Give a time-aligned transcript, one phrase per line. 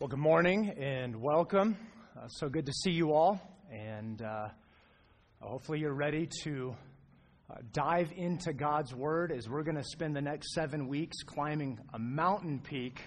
[0.00, 1.76] Well, good morning and welcome.
[2.16, 3.40] Uh, so good to see you all.
[3.68, 4.50] And uh,
[5.40, 6.76] hopefully, you're ready to
[7.50, 11.80] uh, dive into God's Word as we're going to spend the next seven weeks climbing
[11.94, 13.00] a mountain peak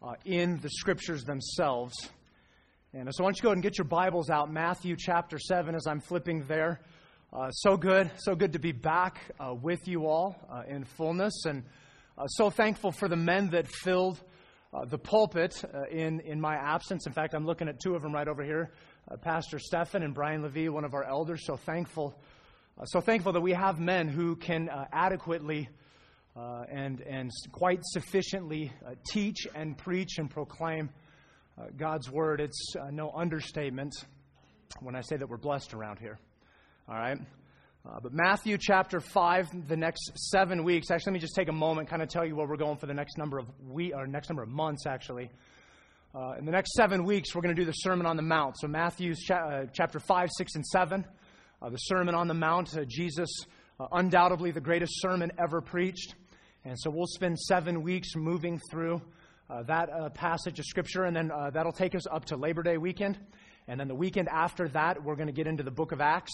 [0.00, 1.92] uh, in the Scriptures themselves.
[2.94, 4.50] And so, why don't you go ahead and get your Bibles out?
[4.50, 6.80] Matthew chapter 7, as I'm flipping there.
[7.30, 10.34] Uh, so good, so good to be back uh, with you all
[10.66, 11.44] in fullness.
[11.44, 11.64] And
[12.28, 14.18] so thankful for the men that filled
[14.72, 17.06] uh, the pulpit uh, in, in my absence.
[17.06, 18.72] In fact, I'm looking at two of them right over here
[19.08, 21.44] uh, Pastor Stefan and Brian Levy, one of our elders.
[21.46, 22.18] So thankful,
[22.78, 25.68] uh, so thankful that we have men who can uh, adequately
[26.36, 28.72] uh, and, and quite sufficiently
[29.08, 30.90] teach and preach and proclaim
[31.78, 32.42] God's word.
[32.42, 33.94] It's no understatement
[34.80, 36.18] when I say that we're blessed around here.
[36.88, 37.18] All right?
[37.86, 41.52] Uh, but Matthew chapter 5, the next seven weeks, actually, let me just take a
[41.52, 44.08] moment, kind of tell you where we're going for the next number of we or
[44.08, 45.30] next number of months, actually.
[46.12, 48.56] Uh, in the next seven weeks, we're going to do the Sermon on the Mount.
[48.58, 51.04] So, Matthew cha- uh, chapter 5, 6, and 7,
[51.62, 53.28] uh, the Sermon on the Mount, uh, Jesus,
[53.78, 56.16] uh, undoubtedly the greatest sermon ever preached.
[56.64, 59.00] And so, we'll spend seven weeks moving through
[59.66, 63.16] that passage of Scripture, and then that'll take us up to Labor Day weekend.
[63.68, 66.32] And then the weekend after that, we're going to get into the book of Acts.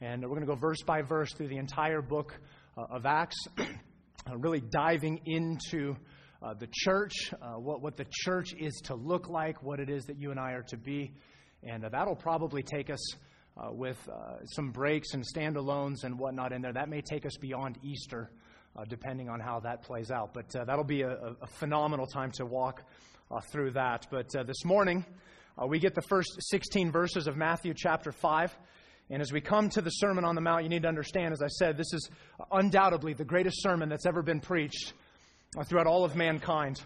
[0.00, 2.38] And we're going to go verse by verse through the entire book
[2.76, 5.96] uh, of Acts, uh, really diving into
[6.40, 10.04] uh, the church, uh, what, what the church is to look like, what it is
[10.04, 11.12] that you and I are to be.
[11.64, 13.16] And uh, that'll probably take us
[13.56, 13.98] uh, with
[14.44, 16.72] some breaks and standalones and whatnot in there.
[16.72, 18.30] That may take us beyond Easter,
[18.88, 20.32] depending on how that plays out.
[20.32, 22.84] But that'll be a, a, phenomenal time to walk
[23.50, 24.06] through that.
[24.12, 25.04] But this morning,
[25.66, 28.56] we get the first 16 verses of Matthew chapter 5.
[29.10, 31.40] And as we come to the Sermon on the Mount, you need to understand, as
[31.40, 32.10] I said, this is
[32.52, 34.92] undoubtedly the greatest sermon that's ever been preached
[35.56, 36.82] uh, throughout all of mankind.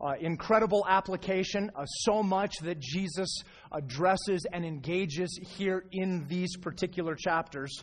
[0.00, 7.14] Uh, incredible application, uh, so much that Jesus addresses and engages here in these particular
[7.14, 7.82] chapters.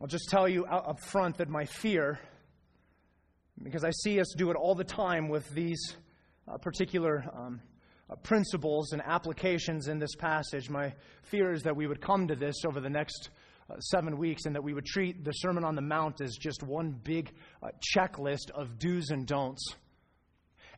[0.00, 2.20] I'll just tell you up front that my fear,
[3.62, 5.96] because I see us do it all the time with these
[6.46, 7.60] uh, particular um,
[8.16, 10.68] principles and applications in this passage.
[10.68, 10.92] My
[11.22, 13.30] fear is that we would come to this over the next
[13.70, 16.62] uh, seven weeks and that we would treat the Sermon on the Mount as just
[16.62, 19.74] one big uh, checklist of do's and don'ts.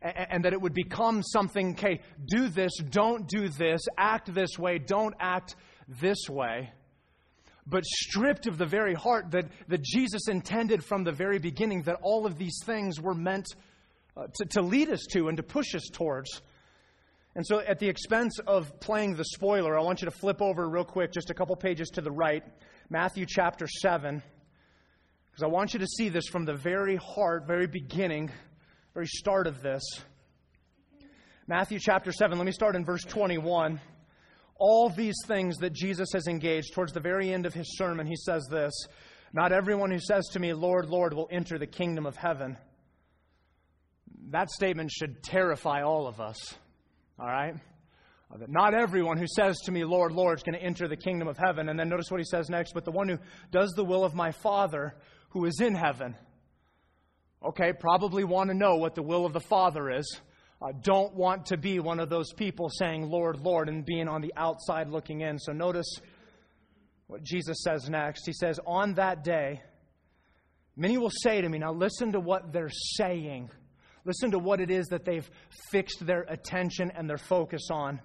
[0.02, 4.58] And, and that it would become something, okay, do this, don't do this, act this
[4.58, 5.56] way, don't act
[5.88, 6.72] this way
[7.66, 11.98] but stripped of the very heart that, that Jesus intended from the very beginning, that
[12.02, 13.46] all of these things were meant
[14.16, 16.42] uh, to, to lead us to and to push us towards.
[17.36, 20.68] And so, at the expense of playing the spoiler, I want you to flip over
[20.68, 22.44] real quick, just a couple pages to the right,
[22.90, 24.22] Matthew chapter 7,
[25.30, 28.30] because I want you to see this from the very heart, very beginning,
[28.94, 29.82] very start of this.
[31.48, 33.80] Matthew chapter 7, let me start in verse 21.
[34.56, 38.16] All these things that Jesus has engaged towards the very end of his sermon, he
[38.16, 38.72] says this
[39.32, 42.56] Not everyone who says to me, Lord, Lord, will enter the kingdom of heaven.
[44.30, 46.54] That statement should terrify all of us.
[47.18, 47.54] All right?
[48.38, 51.28] That not everyone who says to me, Lord, Lord, is going to enter the kingdom
[51.28, 51.68] of heaven.
[51.68, 53.18] And then notice what he says next, but the one who
[53.52, 54.96] does the will of my Father
[55.28, 56.16] who is in heaven.
[57.44, 60.20] Okay, probably want to know what the will of the Father is.
[60.80, 64.32] Don't want to be one of those people saying, Lord, Lord, and being on the
[64.36, 65.38] outside looking in.
[65.38, 65.86] So notice
[67.06, 68.24] what Jesus says next.
[68.24, 69.60] He says, On that day,
[70.74, 73.50] many will say to me, now listen to what they're saying.
[74.04, 75.28] Listen to what it is that they've
[75.70, 78.00] fixed their attention and their focus on.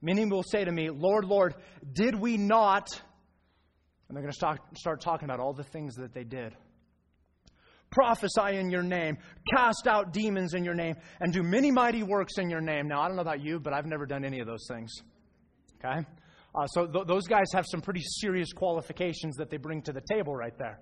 [0.00, 1.54] Many will say to me, Lord, Lord,
[1.92, 2.88] did we not?
[4.08, 6.56] And they're going to start, start talking about all the things that they did.
[7.90, 9.18] Prophesy in your name,
[9.54, 12.88] cast out demons in your name, and do many mighty works in your name.
[12.88, 14.90] Now, I don't know about you, but I've never done any of those things.
[15.78, 16.06] Okay?
[16.54, 20.00] Uh, so th- those guys have some pretty serious qualifications that they bring to the
[20.00, 20.80] table right there.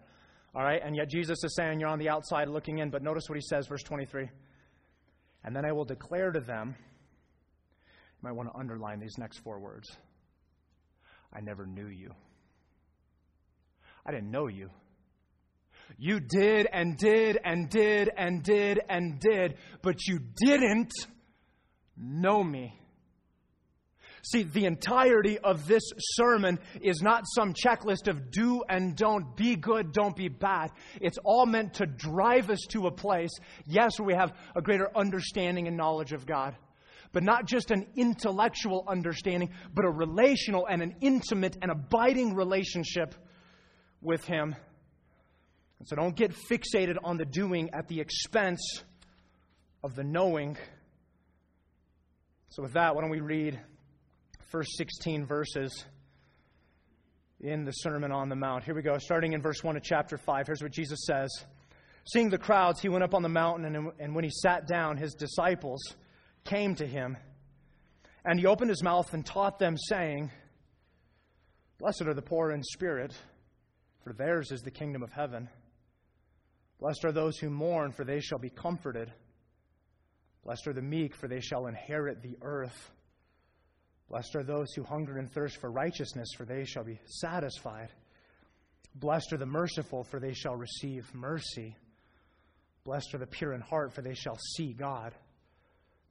[0.55, 3.29] All right, and yet Jesus is saying you're on the outside looking in, but notice
[3.29, 4.29] what he says, verse 23.
[5.45, 6.75] And then I will declare to them,
[8.23, 9.89] you might want to underline these next four words
[11.33, 12.11] I never knew you.
[14.05, 14.71] I didn't know you.
[15.99, 20.93] You did and did and did and did and did, but you didn't
[21.97, 22.80] know me.
[24.23, 29.57] See, the entirety of this sermon is not some checklist of do and don't, be
[29.57, 30.73] good, don't be bad.
[31.01, 33.31] It's all meant to drive us to a place,
[33.67, 36.55] yes, where we have a greater understanding and knowledge of God.
[37.13, 43.15] But not just an intellectual understanding, but a relational and an intimate and abiding relationship
[44.03, 44.55] with Him.
[45.79, 48.85] And so don't get fixated on the doing at the expense
[49.83, 50.59] of the knowing
[52.51, 53.59] So, with that, why don't we read
[54.51, 55.85] first 16 verses
[57.41, 58.65] in the Sermon on the Mount?
[58.65, 60.47] Here we go, starting in verse 1 of chapter 5.
[60.47, 61.31] Here's what Jesus says
[62.13, 64.97] Seeing the crowds, he went up on the mountain, and, and when he sat down,
[64.97, 65.81] his disciples
[66.45, 67.17] came to him.
[68.25, 70.31] And he opened his mouth and taught them, saying,
[71.79, 73.15] Blessed are the poor in spirit,
[74.03, 75.49] for theirs is the kingdom of heaven.
[76.81, 79.13] Blessed are those who mourn, for they shall be comforted.
[80.45, 82.91] Blessed are the meek, for they shall inherit the earth.
[84.11, 87.91] Blessed are those who hunger and thirst for righteousness, for they shall be satisfied.
[88.97, 91.77] Blessed are the merciful, for they shall receive mercy.
[92.83, 95.15] Blessed are the pure in heart, for they shall see God.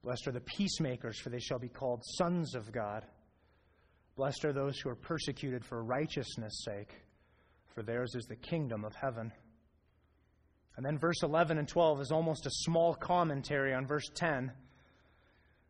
[0.01, 3.05] Blessed are the peacemakers, for they shall be called sons of God.
[4.15, 6.93] Blessed are those who are persecuted for righteousness' sake,
[7.73, 9.29] for theirs is the kingdom of heaven.
[10.77, 14.53] And then verse 11 and 12 is almost a small commentary on verse 10.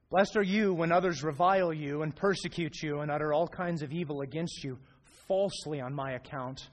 [0.10, 3.92] Blessed are you when others revile you and persecute you and utter all kinds of
[3.92, 4.80] evil against you
[5.28, 6.68] falsely on my account.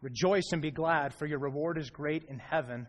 [0.00, 2.86] Rejoice and be glad, for your reward is great in heaven.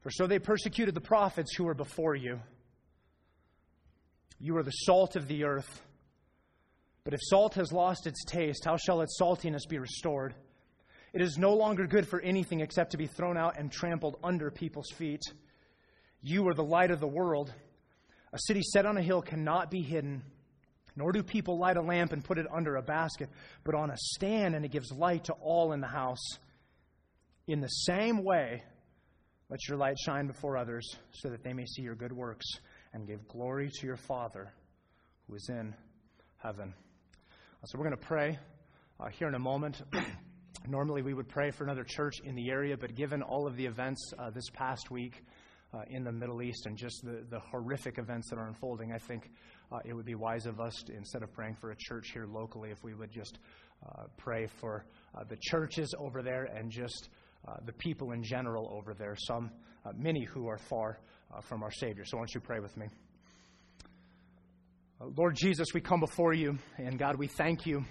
[0.00, 2.40] For so they persecuted the prophets who were before you.
[4.40, 5.80] You are the salt of the earth.
[7.04, 10.34] But if salt has lost its taste, how shall its saltiness be restored?
[11.12, 14.50] It is no longer good for anything except to be thrown out and trampled under
[14.50, 15.22] people's feet.
[16.20, 17.54] You are the light of the world.
[18.36, 20.22] A city set on a hill cannot be hidden,
[20.94, 23.30] nor do people light a lamp and put it under a basket,
[23.64, 26.20] but on a stand, and it gives light to all in the house.
[27.46, 28.62] In the same way,
[29.48, 32.44] let your light shine before others, so that they may see your good works
[32.92, 34.52] and give glory to your Father
[35.26, 35.74] who is in
[36.36, 36.74] heaven.
[37.64, 38.38] So we're going to pray
[39.00, 39.80] uh, here in a moment.
[40.68, 43.64] Normally, we would pray for another church in the area, but given all of the
[43.64, 45.24] events uh, this past week
[45.76, 48.98] uh, in the Middle East and just the, the horrific events that are unfolding, I
[48.98, 49.30] think
[49.70, 52.26] uh, it would be wise of us, to, instead of praying for a church here
[52.26, 53.38] locally, if we would just
[53.86, 54.84] uh, pray for
[55.14, 57.08] uh, the churches over there and just
[57.46, 59.50] uh, the people in general over there, some,
[59.96, 60.98] many who are far
[61.42, 62.04] from our Savior.
[62.04, 62.86] So, why don't you pray with me?
[65.00, 67.84] Lord Jesus, we come before you, and God, we thank you.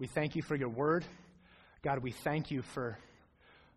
[0.00, 1.04] We thank you for your word.
[1.82, 2.98] God, we thank you for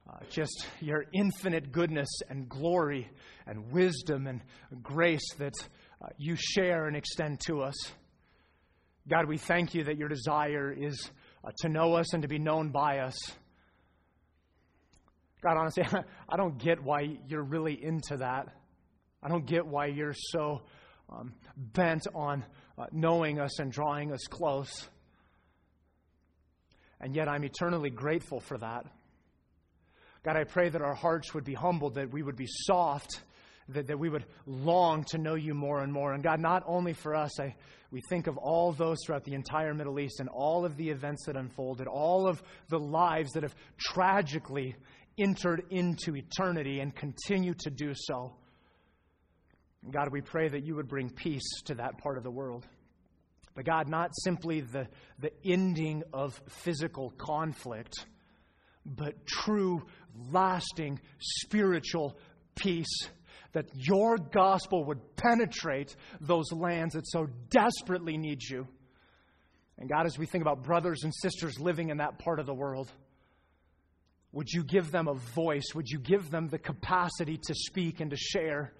[0.10, 3.10] uh, just your infinite goodness and glory
[3.46, 4.42] and wisdom and
[4.82, 5.54] grace that
[6.02, 7.76] uh, you share and extend to us.
[9.10, 11.10] God, we thank you that your desire is
[11.44, 13.16] uh, to know us and to be known by us.
[15.42, 15.84] God, honestly,
[16.30, 18.48] I don't get why you're really into that.
[19.24, 20.62] I don't get why you're so
[21.10, 22.46] um, bent on
[22.78, 24.90] uh, knowing us and drawing us close.
[27.00, 28.86] And yet I'm eternally grateful for that.
[30.24, 33.22] God, I pray that our hearts would be humbled, that we would be soft,
[33.70, 36.14] that, that we would long to know you more and more.
[36.14, 37.56] And God, not only for us, I,
[37.92, 41.26] we think of all those throughout the entire Middle East and all of the events
[41.26, 44.76] that unfolded, all of the lives that have tragically
[45.18, 48.36] entered into eternity and continue to do so.
[49.90, 52.66] God, we pray that you would bring peace to that part of the world.
[53.56, 54.88] But God, not simply the,
[55.20, 58.06] the ending of physical conflict,
[58.86, 59.84] but true,
[60.32, 62.18] lasting, spiritual
[62.56, 63.10] peace.
[63.54, 68.68] That your gospel would penetrate those lands that so desperately need you.
[69.80, 72.54] And God, as we think about brothers and sisters living in that part of the
[72.54, 72.92] world,
[74.32, 75.74] would you give them a voice?
[75.74, 78.74] Would you give them the capacity to speak and to share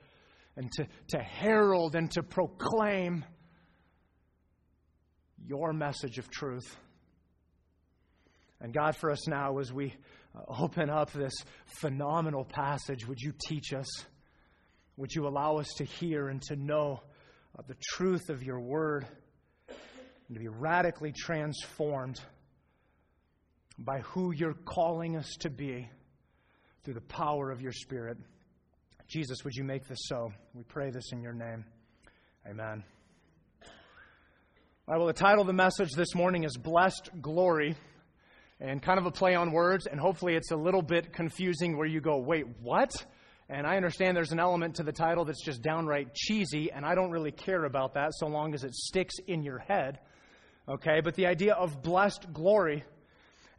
[0.56, 3.24] and to, to herald and to proclaim?
[5.48, 6.76] your message of truth.
[8.60, 9.94] And God, for us now, as we
[10.48, 11.34] open up this
[11.66, 13.88] phenomenal passage, would you teach us?
[14.98, 17.02] Would you allow us to hear and to know
[17.58, 19.06] uh, the truth of your word
[19.68, 22.20] and to be radically transformed
[23.78, 25.88] by who you're calling us to be
[26.84, 28.18] through the power of your Spirit?
[29.08, 30.34] Jesus, would you make this so?
[30.54, 31.64] We pray this in your name.
[32.50, 32.84] Amen.
[34.86, 37.76] Right, well, the title of the message this morning is Blessed Glory,
[38.60, 41.88] and kind of a play on words, and hopefully it's a little bit confusing where
[41.88, 42.92] you go, wait, what?
[43.50, 46.96] And I understand there's an element to the title that's just downright cheesy, and I
[46.96, 50.00] don't really care about that so long as it sticks in your head.
[50.68, 52.84] Okay, but the idea of blessed glory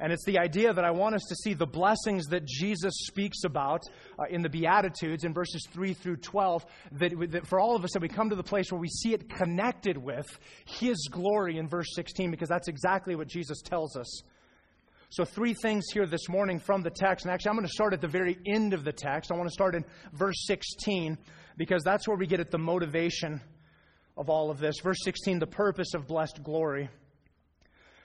[0.00, 3.42] and it's the idea that I want us to see the blessings that Jesus speaks
[3.44, 3.82] about
[4.18, 6.64] uh, in the Beatitudes in verses 3 through 12.
[6.92, 9.12] That, that for all of us, that we come to the place where we see
[9.12, 10.26] it connected with
[10.66, 14.22] His glory in verse 16, because that's exactly what Jesus tells us.
[15.10, 17.24] So, three things here this morning from the text.
[17.24, 19.32] And actually, I'm going to start at the very end of the text.
[19.32, 21.16] I want to start in verse 16,
[21.56, 23.40] because that's where we get at the motivation
[24.18, 24.80] of all of this.
[24.82, 26.90] Verse 16, the purpose of blessed glory.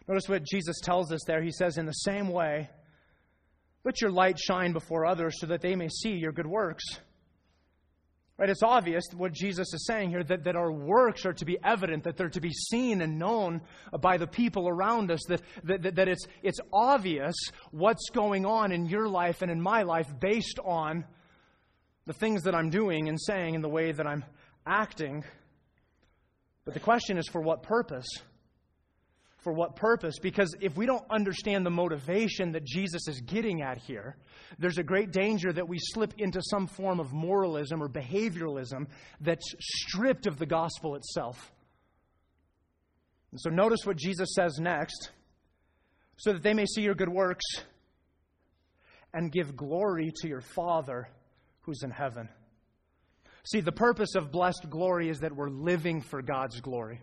[0.07, 1.41] Notice what Jesus tells us there.
[1.41, 2.69] He says, In the same way,
[3.83, 6.85] let your light shine before others so that they may see your good works.
[8.37, 8.49] Right?
[8.49, 12.03] It's obvious what Jesus is saying here that, that our works are to be evident,
[12.03, 13.61] that they're to be seen and known
[14.01, 17.35] by the people around us, that, that, that it's, it's obvious
[17.69, 21.05] what's going on in your life and in my life based on
[22.05, 24.25] the things that I'm doing and saying and the way that I'm
[24.65, 25.23] acting.
[26.65, 28.07] But the question is for what purpose?
[29.43, 30.19] For what purpose?
[30.19, 34.15] Because if we don't understand the motivation that Jesus is getting at here,
[34.57, 38.87] there's a great danger that we slip into some form of moralism or behavioralism
[39.19, 41.51] that's stripped of the gospel itself.
[43.31, 45.11] And so notice what Jesus says next
[46.15, 47.45] so that they may see your good works
[49.13, 51.09] and give glory to your Father
[51.61, 52.29] who's in heaven.
[53.43, 57.01] See, the purpose of blessed glory is that we're living for God's glory.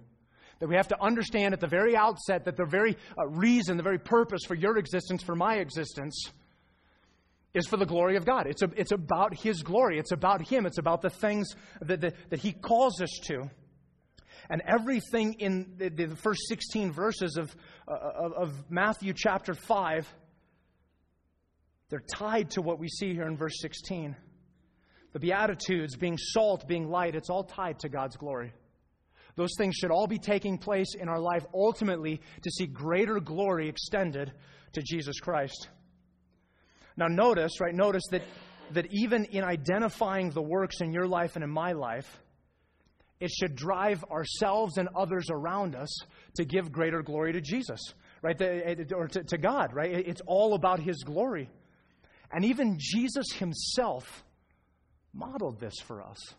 [0.61, 3.83] That we have to understand at the very outset that the very uh, reason, the
[3.83, 6.31] very purpose for your existence, for my existence,
[7.55, 8.47] is for the glory of God.
[8.47, 9.99] It's, a, it's about His glory.
[9.99, 10.67] It's about Him.
[10.67, 13.50] It's about the things that, that, that He calls us to.
[14.49, 17.55] And everything in the, the first 16 verses of,
[17.88, 20.12] uh, of, of Matthew chapter 5,
[21.88, 24.17] they're tied to what we see here in verse 16
[25.12, 28.52] the Beatitudes, being salt, being light, it's all tied to God's glory.
[29.40, 33.70] Those things should all be taking place in our life ultimately to see greater glory
[33.70, 34.35] extended
[34.75, 35.68] to Jesus Christ.
[36.94, 38.20] Now, notice, right, notice that,
[38.73, 42.20] that even in identifying the works in your life and in my life,
[43.18, 45.88] it should drive ourselves and others around us
[46.35, 47.80] to give greater glory to Jesus,
[48.20, 48.38] right?
[48.38, 49.90] Eh, or to, to God, right?
[49.90, 51.49] It's all about His glory.
[52.30, 54.23] And even Jesus Himself
[55.14, 56.35] modeled this for us.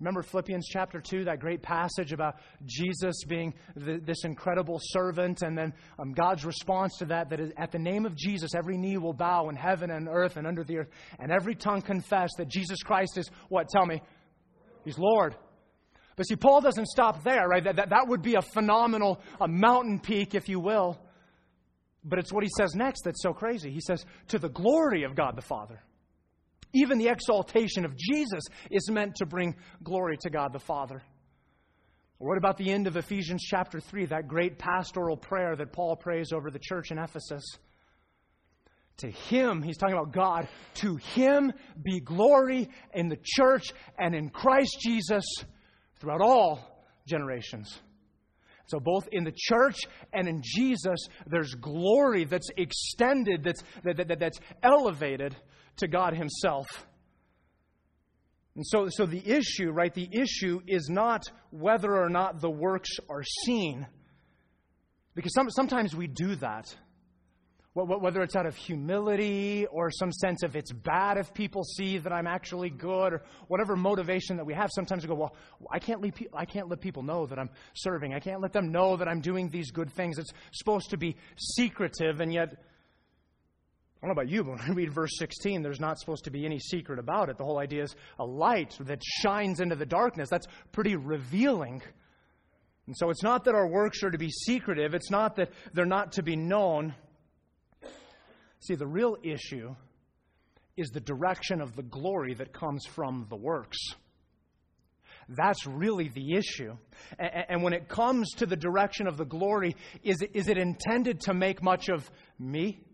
[0.00, 2.36] Remember Philippians chapter 2, that great passage about
[2.66, 7.70] Jesus being the, this incredible servant, and then um, God's response to that, that at
[7.70, 10.78] the name of Jesus, every knee will bow in heaven and earth and under the
[10.78, 10.88] earth,
[11.20, 13.68] and every tongue confess that Jesus Christ is what?
[13.68, 14.02] Tell me.
[14.84, 15.36] He's Lord.
[16.16, 17.62] But see, Paul doesn't stop there, right?
[17.62, 20.98] That, that, that would be a phenomenal a mountain peak, if you will.
[22.04, 23.70] But it's what he says next that's so crazy.
[23.70, 25.80] He says, to the glory of God the Father.
[26.74, 31.02] Even the exaltation of Jesus is meant to bring glory to God the Father.
[32.18, 36.32] What about the end of Ephesians chapter 3, that great pastoral prayer that Paul prays
[36.32, 37.44] over the church in Ephesus?
[38.98, 41.52] To him, he's talking about God, to him
[41.82, 45.24] be glory in the church and in Christ Jesus
[46.00, 47.78] throughout all generations.
[48.66, 49.76] So, both in the church
[50.12, 55.36] and in Jesus, there's glory that's extended, that's, that, that, that's elevated
[55.76, 56.86] to God Himself.
[58.56, 62.90] And so, so the issue, right, the issue is not whether or not the works
[63.08, 63.86] are seen.
[65.14, 66.74] Because some, sometimes we do that.
[67.74, 72.12] Whether it's out of humility or some sense of it's bad if people see that
[72.12, 75.34] I'm actually good or whatever motivation that we have, sometimes we go, well,
[75.72, 78.14] I can't, leave, I can't let people know that I'm serving.
[78.14, 80.18] I can't let them know that I'm doing these good things.
[80.18, 82.62] It's supposed to be secretive, and yet
[84.04, 86.30] I don't know about you, but when I read verse 16, there's not supposed to
[86.30, 87.38] be any secret about it.
[87.38, 90.28] The whole idea is a light that shines into the darkness.
[90.28, 91.80] That's pretty revealing.
[92.86, 95.86] And so it's not that our works are to be secretive, it's not that they're
[95.86, 96.94] not to be known.
[98.60, 99.74] See, the real issue
[100.76, 103.78] is the direction of the glory that comes from the works.
[105.30, 106.76] That's really the issue.
[107.18, 111.20] And when it comes to the direction of the glory, is it, is it intended
[111.22, 112.84] to make much of me?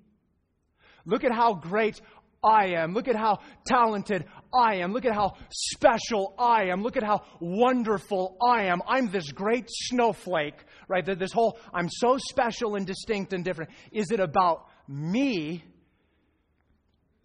[1.04, 2.00] Look at how great
[2.42, 2.94] I am.
[2.94, 4.92] Look at how talented I am.
[4.92, 6.82] Look at how special I am.
[6.82, 8.80] Look at how wonderful I am.
[8.86, 10.56] I'm this great snowflake,
[10.88, 11.04] right?
[11.04, 13.70] This whole, I'm so special and distinct and different.
[13.92, 15.64] Is it about me?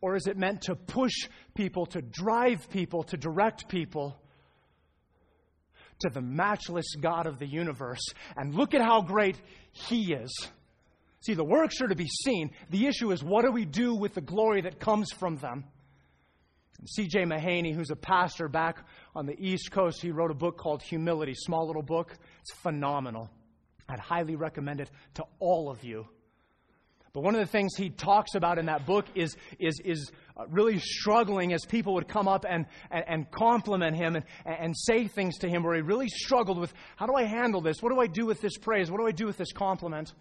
[0.01, 1.13] Or is it meant to push
[1.55, 4.19] people, to drive people, to direct people
[5.99, 8.03] to the matchless God of the universe?
[8.35, 9.39] And look at how great
[9.71, 10.31] He is.
[11.25, 12.51] See, the works are to be seen.
[12.69, 15.63] The issue is what do we do with the glory that comes from them?
[16.85, 17.23] C.J.
[17.23, 21.33] Mahaney, who's a pastor back on the East Coast, he wrote a book called Humility,
[21.33, 22.15] small little book.
[22.41, 23.31] It's phenomenal.
[23.89, 26.07] I'd highly recommend it to all of you.
[27.11, 30.43] But one of the things he talks about in that book is, is, is uh,
[30.49, 35.07] really struggling as people would come up and, and, and compliment him and, and say
[35.07, 37.81] things to him where he really struggled with how do I handle this?
[37.81, 38.91] What do I do with this praise?
[38.91, 40.13] What do I do with this compliment?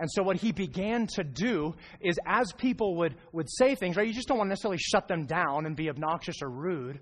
[0.00, 4.06] And so what he began to do is as people would, would say things, right,
[4.06, 6.98] you just don't want to necessarily shut them down and be obnoxious or rude.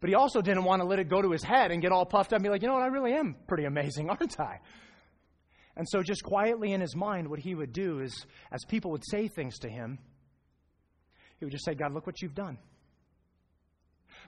[0.00, 2.04] But he also didn't want to let it go to his head and get all
[2.04, 4.58] puffed up and be like, you know what, I really am pretty amazing, aren't I?
[5.76, 9.04] And so, just quietly in his mind, what he would do is, as people would
[9.08, 10.00] say things to him,
[11.38, 12.58] he would just say, God, look what you've done.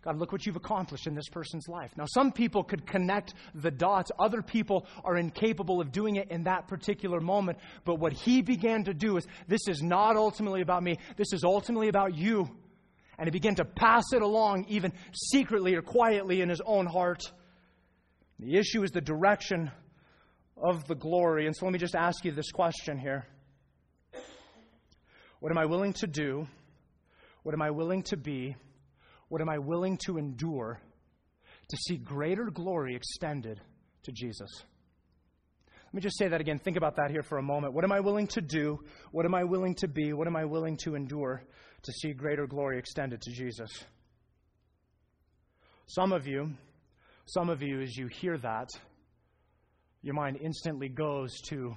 [0.03, 1.93] God, look what you've accomplished in this person's life.
[1.97, 4.11] Now, some people could connect the dots.
[4.19, 7.59] Other people are incapable of doing it in that particular moment.
[7.85, 11.45] But what he began to do is this is not ultimately about me, this is
[11.45, 12.51] ultimately about you.
[13.17, 17.23] And he began to pass it along, even secretly or quietly in his own heart.
[18.41, 19.71] The issue is the direction
[20.57, 21.47] of the glory.
[21.47, 23.25] And so let me just ask you this question here
[25.39, 26.49] What am I willing to do?
[27.45, 28.57] What am I willing to be?
[29.33, 30.79] What am I willing to endure
[31.71, 33.63] to see greater glory extended
[34.03, 34.51] to Jesus?
[35.87, 36.59] Let me just say that again.
[36.59, 37.73] Think about that here for a moment.
[37.73, 38.81] What am I willing to do?
[39.11, 40.13] What am I willing to be?
[40.13, 41.45] What am I willing to endure
[41.83, 43.71] to see greater glory extended to Jesus?
[45.87, 46.51] Some of you,
[47.25, 48.69] some of you, as you hear that,
[50.03, 51.75] your mind instantly goes to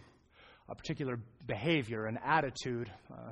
[0.67, 3.31] a particular behavior, an attitude, uh,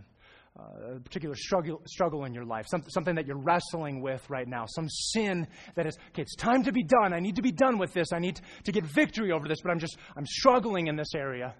[0.59, 4.47] uh, a particular struggle, struggle in your life, some, something that you're wrestling with right
[4.47, 7.11] now, some sin that is, okay, it's time to be done.
[7.11, 8.13] I need to be done with this.
[8.13, 11.55] I need to get victory over this, but I'm just, I'm struggling in this area.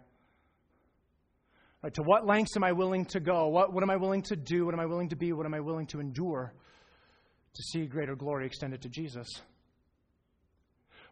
[1.82, 3.48] Right, to what lengths am I willing to go?
[3.48, 4.66] What, what am I willing to do?
[4.66, 5.34] What am I willing to be?
[5.34, 6.54] What am I willing to endure
[7.54, 9.28] to see greater glory extended to Jesus?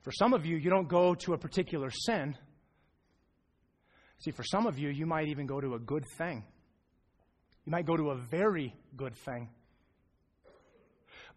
[0.04, 2.38] For some of you, you don't go to a particular sin.
[4.20, 6.44] See, for some of you, you might even go to a good thing.
[7.72, 9.48] Might go to a very good thing.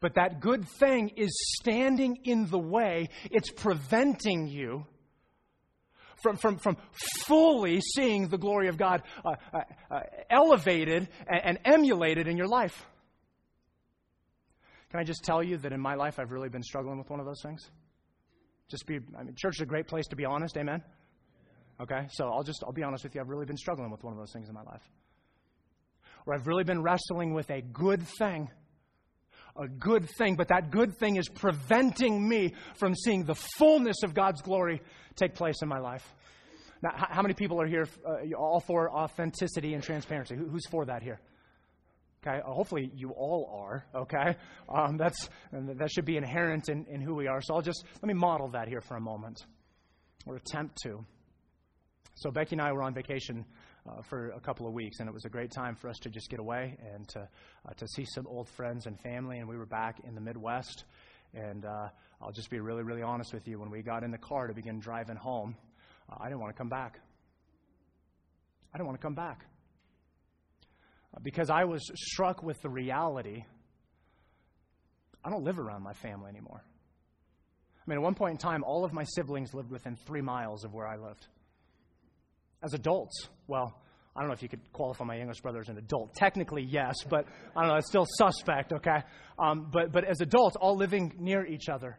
[0.00, 4.84] But that good thing is standing in the way, it's preventing you
[6.24, 6.76] from, from, from
[7.26, 12.48] fully seeing the glory of God uh, uh, uh, elevated and, and emulated in your
[12.48, 12.84] life.
[14.90, 17.20] Can I just tell you that in my life I've really been struggling with one
[17.20, 17.70] of those things?
[18.68, 20.82] Just be, I mean, church is a great place to be honest, amen?
[21.80, 24.12] Okay, so I'll just, I'll be honest with you, I've really been struggling with one
[24.12, 24.82] of those things in my life
[26.24, 28.50] where I've really been wrestling with a good thing.
[29.56, 34.12] A good thing, but that good thing is preventing me from seeing the fullness of
[34.12, 34.82] God's glory
[35.14, 36.12] take place in my life.
[36.82, 40.34] Now, how many people are here uh, all for authenticity and transparency?
[40.34, 41.20] who's for that here?
[42.26, 43.86] Okay, uh, hopefully you all are.
[43.94, 44.36] Okay,
[44.68, 47.40] um, that's that should be inherent in, in who we are.
[47.40, 49.44] So I'll just let me model that here for a moment,
[50.26, 51.04] or attempt to.
[52.16, 53.44] So Becky and I were on vacation
[53.88, 56.08] uh, for a couple of weeks, and it was a great time for us to
[56.08, 59.38] just get away and to uh, to see some old friends and family.
[59.38, 60.84] And we were back in the Midwest,
[61.34, 61.88] and uh,
[62.20, 63.58] I'll just be really, really honest with you.
[63.58, 65.56] When we got in the car to begin driving home,
[66.10, 66.98] uh, I didn't want to come back.
[68.72, 69.44] I didn't want to come back
[71.14, 73.44] uh, because I was struck with the reality.
[75.24, 76.62] I don't live around my family anymore.
[76.64, 80.64] I mean, at one point in time, all of my siblings lived within three miles
[80.64, 81.26] of where I lived
[82.64, 83.28] as adults.
[83.46, 83.78] Well,
[84.16, 86.14] I don't know if you could qualify my youngest brother as an adult.
[86.14, 87.76] Technically, yes, but I don't know.
[87.76, 89.02] It's still suspect, okay?
[89.38, 91.98] Um, but, but as adults, all living near each other.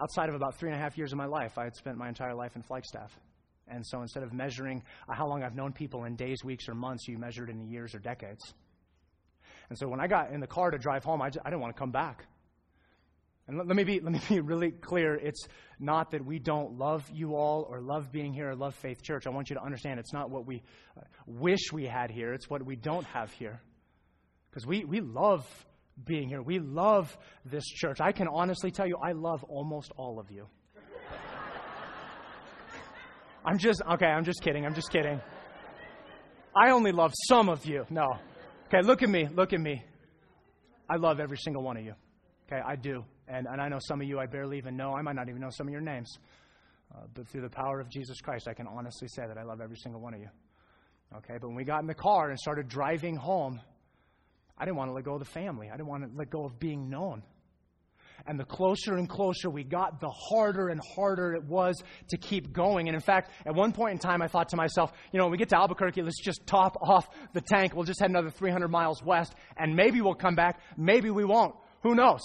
[0.00, 2.08] Outside of about three and a half years of my life, I had spent my
[2.08, 3.12] entire life in Flagstaff.
[3.68, 6.74] And so instead of measuring uh, how long I've known people in days, weeks, or
[6.74, 8.54] months, you measured in years or decades.
[9.68, 11.60] And so when I got in the car to drive home, I, just, I didn't
[11.60, 12.24] want to come back.
[13.48, 15.14] And let, me be, let me be really clear.
[15.14, 15.46] It's
[15.78, 19.26] not that we don't love you all or love being here or love Faith Church.
[19.26, 20.62] I want you to understand it's not what we
[20.96, 23.60] uh, wish we had here, it's what we don't have here.
[24.50, 25.46] Because we, we love
[26.04, 26.42] being here.
[26.42, 28.00] We love this church.
[28.00, 30.46] I can honestly tell you, I love almost all of you.
[33.44, 34.66] I'm just, okay, I'm just kidding.
[34.66, 35.20] I'm just kidding.
[36.56, 37.84] I only love some of you.
[37.90, 38.18] No.
[38.68, 39.28] Okay, look at me.
[39.28, 39.84] Look at me.
[40.88, 41.94] I love every single one of you.
[42.46, 43.04] Okay, I do.
[43.28, 44.94] And, and I know some of you I barely even know.
[44.94, 46.18] I might not even know some of your names.
[46.94, 49.60] Uh, but through the power of Jesus Christ, I can honestly say that I love
[49.60, 50.28] every single one of you.
[51.16, 53.60] Okay, but when we got in the car and started driving home,
[54.58, 55.68] I didn't want to let go of the family.
[55.68, 57.22] I didn't want to let go of being known.
[58.26, 62.52] And the closer and closer we got, the harder and harder it was to keep
[62.52, 62.88] going.
[62.88, 65.32] And in fact, at one point in time, I thought to myself, you know, when
[65.32, 67.74] we get to Albuquerque, let's just top off the tank.
[67.74, 70.60] We'll just head another 300 miles west, and maybe we'll come back.
[70.76, 71.54] Maybe we won't.
[71.82, 72.20] Who knows?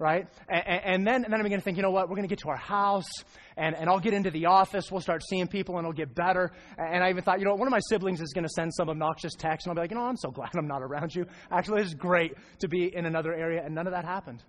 [0.00, 0.26] Right?
[0.48, 2.08] And, and, then, and then I'm going to think, you know what?
[2.08, 3.10] We're going to get to our house,
[3.56, 4.90] and, and I'll get into the office.
[4.90, 6.50] We'll start seeing people, and it'll get better.
[6.78, 8.88] And I even thought, you know, one of my siblings is going to send some
[8.88, 11.26] obnoxious text, and I'll be like, you know, I'm so glad I'm not around you.
[11.52, 14.42] Actually, it's great to be in another area, and none of that happened.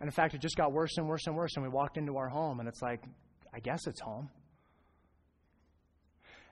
[0.00, 1.56] And in fact, it just got worse and worse and worse.
[1.56, 3.02] And we walked into our home, and it's like,
[3.52, 4.30] I guess it's home.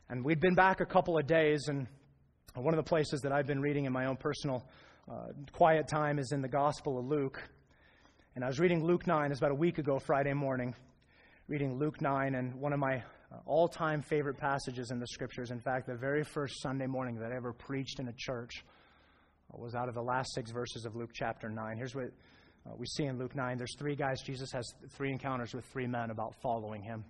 [0.08, 1.86] And we'd been back a couple of days, and
[2.54, 4.68] one of the places that I've been reading in my own personal
[5.10, 7.42] uh, quiet time is in the Gospel of Luke.
[8.36, 10.72] And I was reading Luke 9, it's about a week ago, Friday morning,
[11.48, 12.98] reading Luke 9, and one of my
[13.32, 17.16] uh, all time favorite passages in the scriptures, in fact, the very first Sunday morning
[17.16, 18.64] that I ever preached in a church,
[19.52, 21.76] was out of the last six verses of Luke chapter 9.
[21.76, 22.12] Here's what
[22.64, 23.58] uh, we see in Luke 9.
[23.58, 24.22] There's three guys.
[24.22, 27.04] Jesus has three encounters with three men about following him.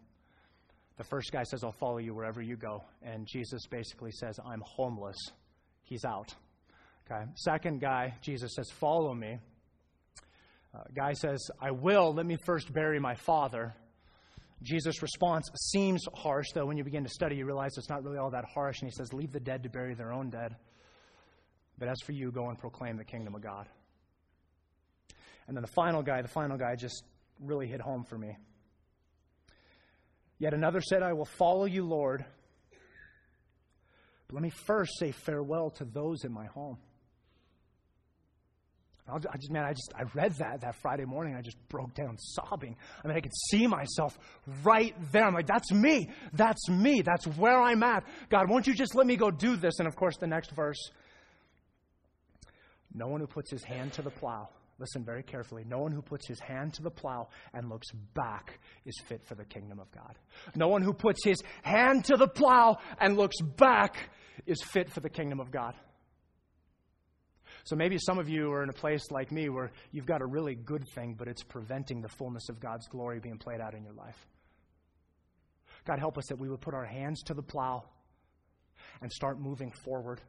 [0.96, 2.83] The first guy says, I'll follow you wherever you go.
[3.02, 5.18] And Jesus basically says, I'm homeless.
[5.83, 6.35] He's out.
[7.04, 7.24] Okay.
[7.35, 9.38] Second guy, Jesus says, Follow me.
[10.74, 12.14] Uh, guy says, I will.
[12.14, 13.74] Let me first bury my father.
[14.62, 18.18] Jesus' response seems harsh, though when you begin to study, you realize it's not really
[18.18, 18.80] all that harsh.
[18.80, 20.56] And he says, Leave the dead to bury their own dead.
[21.78, 23.66] But as for you, go and proclaim the kingdom of God.
[25.48, 27.02] And then the final guy, the final guy just
[27.40, 28.37] really hit home for me.
[30.38, 32.24] Yet another said, I will follow you, Lord.
[34.28, 36.78] But let me first say farewell to those in my home.
[39.10, 41.34] I just, man, I just, I read that that Friday morning.
[41.34, 42.76] I just broke down sobbing.
[43.04, 44.18] I mean, I could see myself
[44.62, 45.24] right there.
[45.24, 46.10] I'm like, that's me.
[46.32, 47.02] That's me.
[47.02, 48.04] That's where I'm at.
[48.30, 49.78] God, won't you just let me go do this?
[49.78, 50.90] And of course, the next verse
[52.92, 54.48] no one who puts his hand to the plow
[54.80, 55.62] Listen very carefully.
[55.68, 59.34] No one who puts his hand to the plow and looks back is fit for
[59.34, 60.18] the kingdom of God.
[60.56, 64.08] No one who puts his hand to the plow and looks back
[64.46, 65.74] is fit for the kingdom of God.
[67.64, 70.26] So maybe some of you are in a place like me where you've got a
[70.26, 73.84] really good thing, but it's preventing the fullness of God's glory being played out in
[73.84, 74.16] your life.
[75.86, 77.84] God, help us that we would put our hands to the plow
[79.00, 80.20] and start moving forward.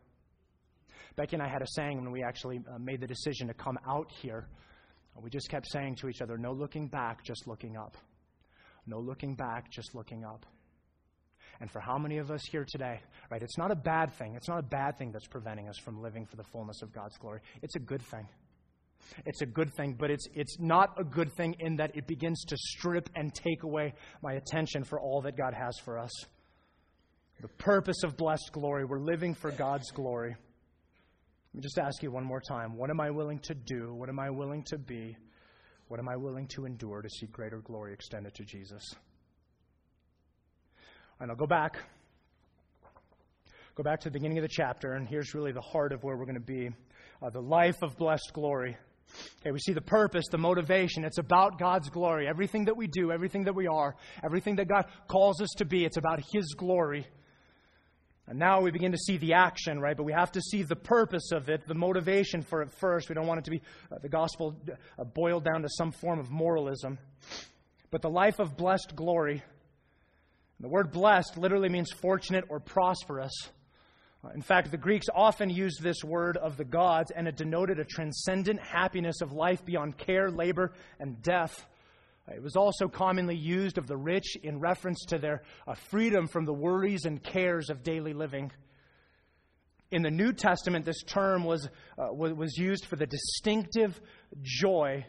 [1.15, 3.77] Becky and I had a saying when we actually uh, made the decision to come
[3.87, 4.47] out here.
[5.21, 7.97] We just kept saying to each other, no looking back, just looking up.
[8.87, 10.45] No looking back, just looking up.
[11.61, 14.33] And for how many of us here today, right, it's not a bad thing.
[14.35, 17.17] It's not a bad thing that's preventing us from living for the fullness of God's
[17.17, 17.39] glory.
[17.61, 18.27] It's a good thing.
[19.27, 22.43] It's a good thing, but it's, it's not a good thing in that it begins
[22.45, 23.93] to strip and take away
[24.23, 26.11] my attention for all that God has for us.
[27.41, 30.35] The purpose of blessed glory, we're living for God's glory.
[31.53, 33.93] Let me just ask you one more time what am I willing to do?
[33.93, 35.15] What am I willing to be?
[35.89, 38.95] What am I willing to endure to see greater glory extended to Jesus?
[41.21, 41.77] And I'll go back.
[43.75, 46.17] Go back to the beginning of the chapter, and here's really the heart of where
[46.17, 46.71] we're going to be
[47.21, 48.75] uh, the life of blessed glory.
[49.39, 51.05] Okay, we see the purpose, the motivation.
[51.05, 52.27] It's about God's glory.
[52.27, 55.85] Everything that we do, everything that we are, everything that God calls us to be,
[55.85, 57.05] it's about His glory.
[58.25, 59.95] And now we begin to see the action, right?
[59.95, 63.09] But we have to see the purpose of it, the motivation for it first.
[63.09, 64.59] We don't want it to be uh, the gospel
[64.97, 66.97] uh, boiled down to some form of moralism.
[67.91, 69.43] But the life of blessed glory,
[70.61, 73.33] the word blessed literally means fortunate or prosperous.
[74.35, 77.85] In fact, the Greeks often used this word of the gods, and it denoted a
[77.85, 81.65] transcendent happiness of life beyond care, labor, and death.
[82.27, 86.45] It was also commonly used of the rich in reference to their uh, freedom from
[86.45, 88.51] the worries and cares of daily living.
[89.89, 93.99] In the New Testament, this term was, uh, was used for the distinctive
[94.43, 95.03] joy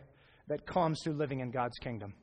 [0.48, 2.14] that comes through living in God's kingdom.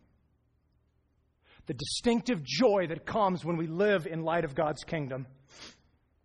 [1.70, 5.28] The distinctive joy that comes when we live in light of God's kingdom.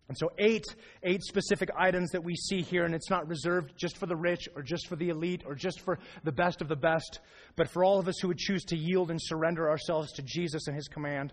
[0.07, 0.65] And so, eight,
[1.03, 4.49] eight specific items that we see here, and it's not reserved just for the rich
[4.55, 7.19] or just for the elite or just for the best of the best,
[7.55, 10.65] but for all of us who would choose to yield and surrender ourselves to Jesus
[10.65, 11.31] and His command.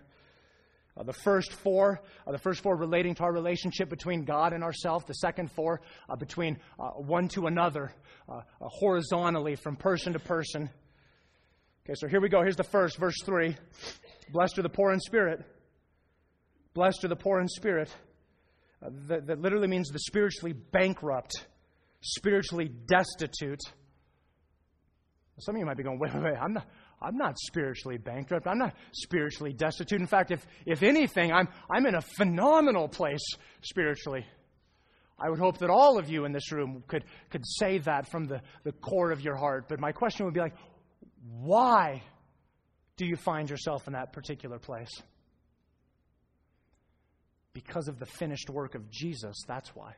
[0.95, 4.63] Uh, the first four, uh, the first four relating to our relationship between God and
[4.63, 5.05] ourselves.
[5.05, 7.91] The second four uh, between uh, one to another,
[8.29, 10.69] uh, uh, horizontally from person to person.
[11.85, 12.41] Okay, so here we go.
[12.41, 13.57] Here's the first, verse three.
[14.33, 15.45] Blessed are the poor in spirit.
[16.73, 17.95] Blessed are the poor in spirit
[18.83, 21.45] uh, that, that literally means the spiritually bankrupt,
[22.01, 23.61] spiritually destitute.
[25.37, 26.65] Some of you might be going, wait, wait, wait, I'm not,
[26.99, 28.47] I'm not spiritually bankrupt.
[28.47, 30.01] I'm not spiritually destitute.
[30.01, 33.23] In fact, if, if anything, I'm, I'm in a phenomenal place
[33.61, 34.25] spiritually.
[35.19, 38.25] I would hope that all of you in this room could, could say that from
[38.25, 39.65] the, the core of your heart.
[39.69, 40.55] But my question would be like,
[41.29, 42.01] why
[42.97, 44.91] do you find yourself in that particular place?
[47.53, 49.93] Because of the finished work of Jesus, that's why.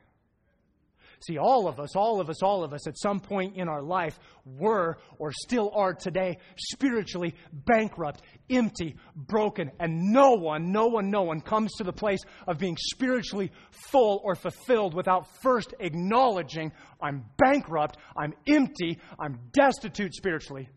[1.20, 3.82] See, all of us, all of us, all of us, at some point in our
[3.82, 11.10] life were or still are today spiritually bankrupt, empty, broken, and no one, no one,
[11.10, 13.50] no one comes to the place of being spiritually
[13.90, 20.68] full or fulfilled without first acknowledging I'm bankrupt, I'm empty, I'm destitute spiritually.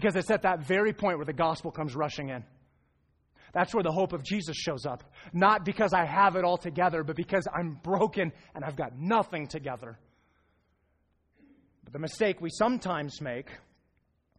[0.00, 2.42] Because it's at that very point where the gospel comes rushing in.
[3.52, 5.04] That's where the hope of Jesus shows up.
[5.34, 9.46] Not because I have it all together, but because I'm broken and I've got nothing
[9.46, 9.98] together.
[11.84, 13.50] But the mistake we sometimes make,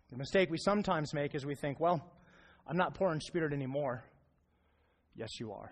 [0.10, 2.12] the mistake we sometimes make is we think, well,
[2.66, 4.04] I'm not poor in spirit anymore.
[5.16, 5.72] Yes, you are.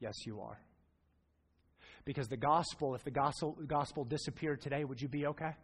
[0.00, 0.60] Yes, you are.
[2.04, 5.54] Because the gospel, if the gospel, gospel disappeared today, would you be okay?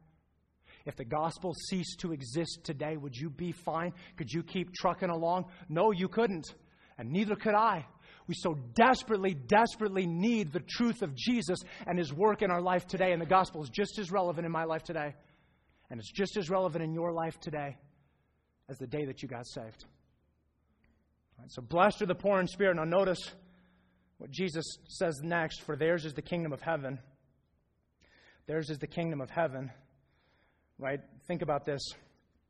[0.86, 3.92] If the gospel ceased to exist today, would you be fine?
[4.16, 5.46] Could you keep trucking along?
[5.68, 6.46] No, you couldn't.
[6.98, 7.86] And neither could I.
[8.26, 12.86] We so desperately, desperately need the truth of Jesus and his work in our life
[12.86, 13.12] today.
[13.12, 15.14] And the gospel is just as relevant in my life today.
[15.90, 17.76] And it's just as relevant in your life today
[18.68, 19.84] as the day that you got saved.
[21.38, 22.76] Right, so blessed are the poor in spirit.
[22.76, 23.32] Now notice
[24.18, 26.98] what Jesus says next for theirs is the kingdom of heaven.
[28.46, 29.70] Theirs is the kingdom of heaven.
[30.78, 31.00] Right?
[31.26, 31.80] Think about this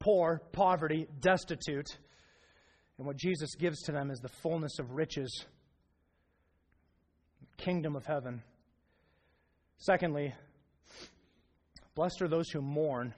[0.00, 1.96] poor, poverty, destitute.
[2.98, 5.46] And what Jesus gives to them is the fullness of riches,
[7.56, 8.42] kingdom of heaven.
[9.78, 10.34] Secondly,
[11.94, 13.14] blessed are those who mourn.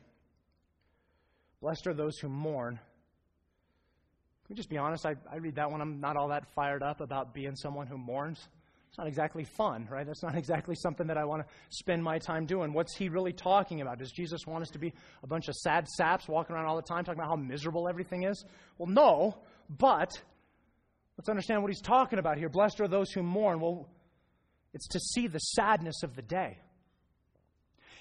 [1.61, 2.75] Blessed are those who mourn.
[4.47, 5.05] Can we just be honest?
[5.05, 5.81] I, I read that one.
[5.81, 8.49] I'm not all that fired up about being someone who mourns.
[8.88, 10.07] It's not exactly fun, right?
[10.07, 12.72] That's not exactly something that I want to spend my time doing.
[12.72, 13.99] What's he really talking about?
[13.99, 16.83] Does Jesus want us to be a bunch of sad saps walking around all the
[16.83, 18.44] time talking about how miserable everything is?
[18.79, 19.37] Well, no,
[19.68, 20.11] but
[21.18, 22.49] let's understand what he's talking about here.
[22.49, 23.61] Blessed are those who mourn.
[23.61, 23.88] Well,
[24.72, 26.59] it's to see the sadness of the day.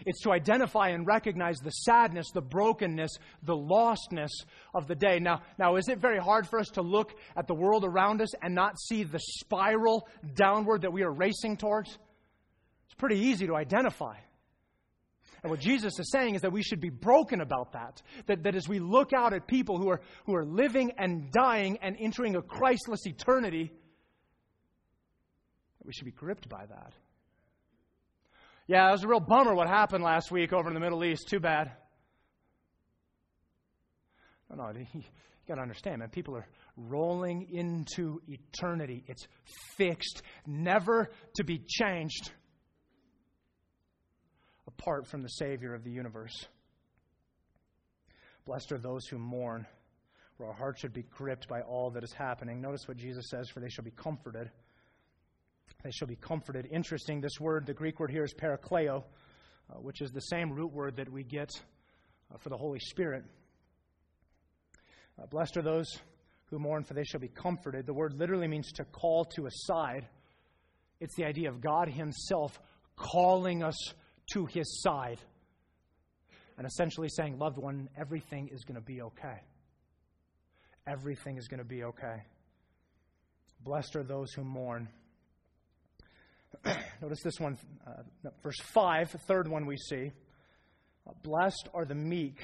[0.05, 4.31] It's to identify and recognize the sadness, the brokenness, the lostness
[4.73, 5.19] of the day.
[5.19, 8.33] Now, now, is it very hard for us to look at the world around us
[8.41, 11.89] and not see the spiral downward that we are racing towards?
[11.89, 14.15] It's pretty easy to identify.
[15.43, 18.01] And what Jesus is saying is that we should be broken about that.
[18.25, 21.77] That, that as we look out at people who are, who are living and dying
[21.83, 23.71] and entering a Christless eternity,
[25.83, 26.93] we should be gripped by that.
[28.67, 31.27] Yeah, it was a real bummer what happened last week over in the Middle East.
[31.27, 31.71] Too bad.
[34.49, 35.03] No, no, you
[35.47, 36.09] got to understand, man.
[36.09, 39.03] People are rolling into eternity.
[39.07, 39.27] It's
[39.77, 42.31] fixed, never to be changed
[44.67, 46.47] apart from the Savior of the universe.
[48.45, 49.67] Blessed are those who mourn,
[50.37, 52.61] where our hearts should be gripped by all that is happening.
[52.61, 54.49] Notice what Jesus says, for they shall be comforted
[55.83, 56.67] they shall be comforted.
[56.71, 59.03] Interesting, this word, the Greek word here is parakleo,
[59.69, 61.49] uh, which is the same root word that we get
[62.33, 63.23] uh, for the Holy Spirit.
[65.21, 65.99] Uh, blessed are those
[66.45, 67.85] who mourn, for they shall be comforted.
[67.85, 70.07] The word literally means to call to a side.
[70.99, 72.59] It's the idea of God Himself
[72.95, 73.77] calling us
[74.33, 75.19] to His side
[76.57, 79.41] and essentially saying, Loved one, everything is going to be okay.
[80.87, 82.23] Everything is going to be okay.
[83.61, 84.87] Blessed are those who mourn.
[87.01, 90.11] Notice this one, uh, verse 5, the third one we see.
[91.07, 92.39] Uh, Blessed are the meek.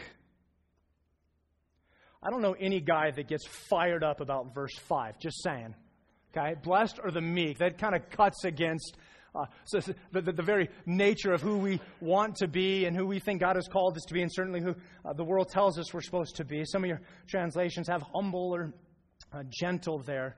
[2.23, 5.75] I don't know any guy that gets fired up about verse 5, just saying.
[6.35, 6.55] Okay?
[6.63, 7.57] Blessed are the meek.
[7.57, 8.97] That kind of cuts against
[9.33, 9.79] uh, so
[10.11, 13.39] the, the, the, very nature of who we want to be and who we think
[13.39, 16.01] God has called us to be, and certainly who uh, the world tells us we're
[16.01, 16.65] supposed to be.
[16.65, 18.73] Some of your translations have humble or
[19.31, 20.35] uh, gentle there.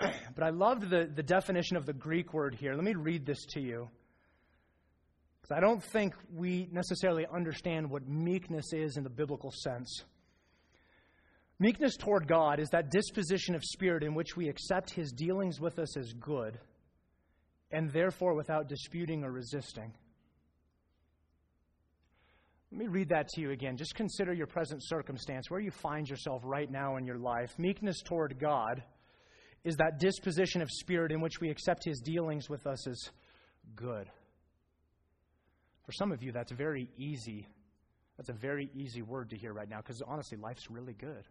[0.34, 2.74] but I loved the, the definition of the Greek word here.
[2.74, 3.88] Let me read this to you.
[5.40, 10.04] Because I don't think we necessarily understand what meekness is in the biblical sense.
[11.58, 15.78] Meekness toward God is that disposition of spirit in which we accept his dealings with
[15.78, 16.58] us as good,
[17.70, 19.92] and therefore without disputing or resisting.
[22.72, 23.76] Let me read that to you again.
[23.76, 27.52] Just consider your present circumstance, where you find yourself right now in your life.
[27.58, 28.82] Meekness toward God
[29.64, 32.98] is that disposition of spirit in which we accept his dealings with us as
[33.76, 34.08] good.
[35.86, 37.46] For some of you, that's very easy.
[38.16, 41.26] That's a very easy word to hear right now because honestly, life's really good.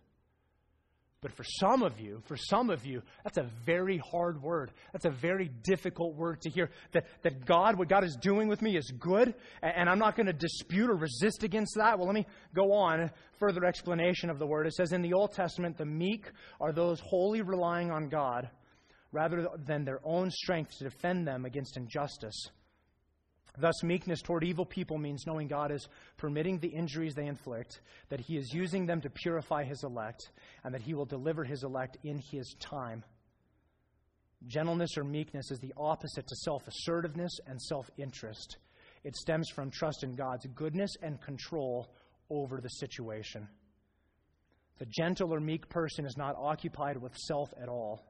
[1.22, 4.72] But for some of you, for some of you, that's a very hard word.
[4.92, 6.72] That's a very difficult word to hear.
[6.94, 10.26] That, that God, what God is doing with me is good, and I'm not going
[10.26, 12.00] to dispute or resist against that.
[12.00, 13.12] Well, let me go on.
[13.40, 14.66] Further explanation of the word.
[14.66, 16.26] It says in the Old Testament, the meek
[16.60, 18.50] are those wholly relying on God
[19.12, 22.50] rather than their own strength to defend them against injustice.
[23.58, 25.88] Thus, meekness toward evil people means knowing God is
[26.18, 30.32] permitting the injuries they inflict, that He is using them to purify His elect,
[30.64, 33.04] and that He will deliver His elect in His time.
[34.48, 38.58] Gentleness or meekness is the opposite to self assertiveness and self interest.
[39.04, 41.94] It stems from trust in God's goodness and control
[42.30, 43.48] over the situation.
[44.80, 48.02] The gentle or meek person is not occupied with self at all.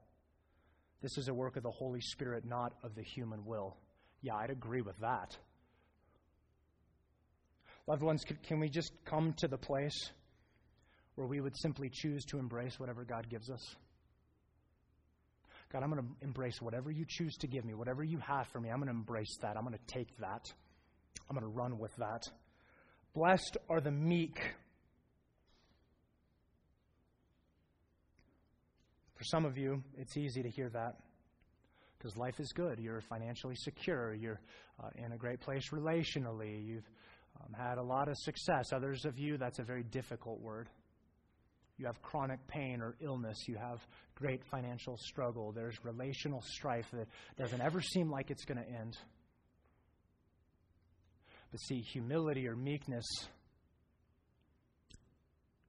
[1.02, 3.76] This is a work of the Holy Spirit, not of the human will.
[4.22, 5.36] Yeah, I'd agree with that.
[7.88, 10.12] Loved ones, can we just come to the place
[11.16, 13.74] where we would simply choose to embrace whatever God gives us?
[15.72, 18.60] God, I'm going to embrace whatever you choose to give me, whatever you have for
[18.60, 18.68] me.
[18.68, 19.56] I'm going to embrace that.
[19.56, 20.52] I'm going to take that.
[21.28, 22.22] I'm going to run with that.
[23.14, 24.38] Blessed are the meek.
[29.16, 30.96] For some of you, it's easy to hear that
[32.02, 32.78] because life is good.
[32.78, 34.14] You're financially secure.
[34.14, 34.40] You're
[34.82, 36.66] uh, in a great place relationally.
[36.66, 36.88] You've
[37.40, 38.72] um, had a lot of success.
[38.72, 40.68] Others of you, that's a very difficult word.
[41.78, 43.38] You have chronic pain or illness.
[43.46, 43.78] You have
[44.16, 45.52] great financial struggle.
[45.52, 47.06] There's relational strife that
[47.38, 48.96] doesn't ever seem like it's going to end.
[51.50, 53.04] But see, humility or meekness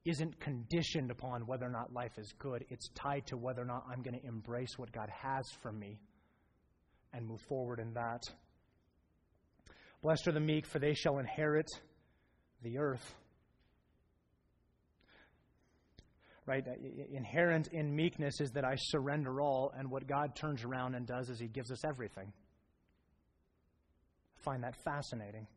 [0.06, 2.66] isn't conditioned upon whether or not life is good.
[2.70, 6.00] It's tied to whether or not I'm going to embrace what God has for me
[7.14, 8.24] and move forward in that.
[10.02, 11.68] Blessed are the meek, for they shall inherit
[12.62, 13.16] the earth.
[16.46, 16.68] Right?
[16.68, 16.74] Uh,
[17.12, 21.30] inherent in meekness is that I surrender all, and what God turns around and does
[21.30, 22.34] is He gives us everything.
[24.38, 25.48] I find that fascinating.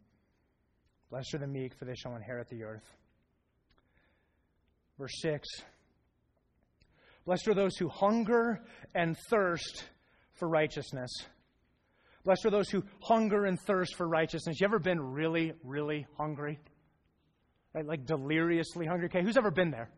[1.10, 2.84] Blessed are the meek, for they shall inherit the earth.
[4.98, 5.48] Verse 6
[7.24, 8.60] Blessed are those who hunger
[8.94, 9.84] and thirst
[10.34, 11.10] for righteousness.
[12.26, 14.60] Blessed are those who hunger and thirst for righteousness.
[14.60, 16.58] You ever been really, really hungry?
[17.72, 17.86] Right?
[17.86, 19.06] Like deliriously hungry?
[19.06, 19.88] Okay, who's ever been there?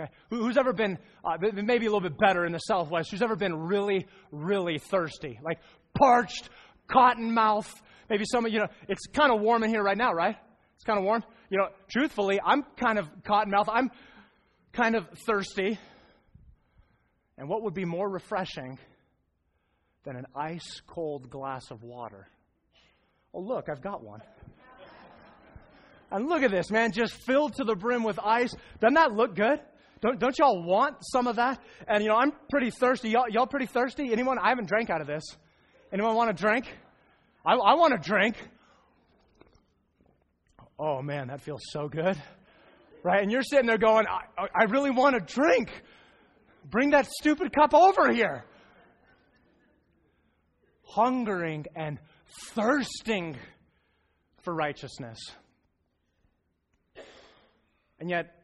[0.00, 3.10] Okay, who's ever been uh, maybe a little bit better in the Southwest?
[3.10, 5.38] Who's ever been really, really thirsty?
[5.42, 5.58] Like
[5.98, 6.48] parched,
[6.90, 7.70] cotton mouth.
[8.08, 10.36] Maybe some of you know, it's kind of warm in here right now, right?
[10.76, 11.24] It's kind of warm.
[11.50, 13.68] You know, truthfully, I'm kind of cotton mouth.
[13.70, 13.90] I'm
[14.72, 15.78] kind of thirsty.
[17.36, 18.78] And what would be more refreshing
[20.06, 22.26] than an ice cold glass of water?
[23.34, 24.20] Oh, look, I've got one.
[26.10, 28.54] and look at this, man, just filled to the brim with ice.
[28.80, 29.60] Doesn't that look good?
[30.00, 31.60] Don't, don't y'all want some of that?
[31.86, 33.10] And, you know, I'm pretty thirsty.
[33.10, 34.10] Y'all, y'all pretty thirsty?
[34.12, 34.38] Anyone?
[34.38, 35.24] I haven't drank out of this.
[35.92, 36.66] Anyone want a drink?
[37.44, 38.36] I, I want a drink.
[40.78, 42.16] Oh, man, that feels so good
[43.06, 43.22] right?
[43.22, 45.70] And you're sitting there going, I, I really want a drink.
[46.68, 48.44] Bring that stupid cup over here.
[50.86, 51.98] Hungering and
[52.54, 53.36] thirsting
[54.42, 55.18] for righteousness.
[57.98, 58.42] And yet,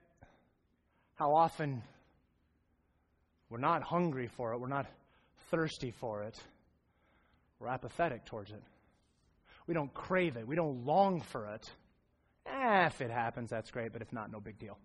[1.14, 1.82] how often
[3.48, 4.86] we're not hungry for it, we're not
[5.50, 6.36] thirsty for it,
[7.58, 8.62] we're apathetic towards it.
[9.66, 11.70] We don't crave it, we don't long for it.
[12.46, 14.78] Eh, if it happens, that's great, but if not, no big deal.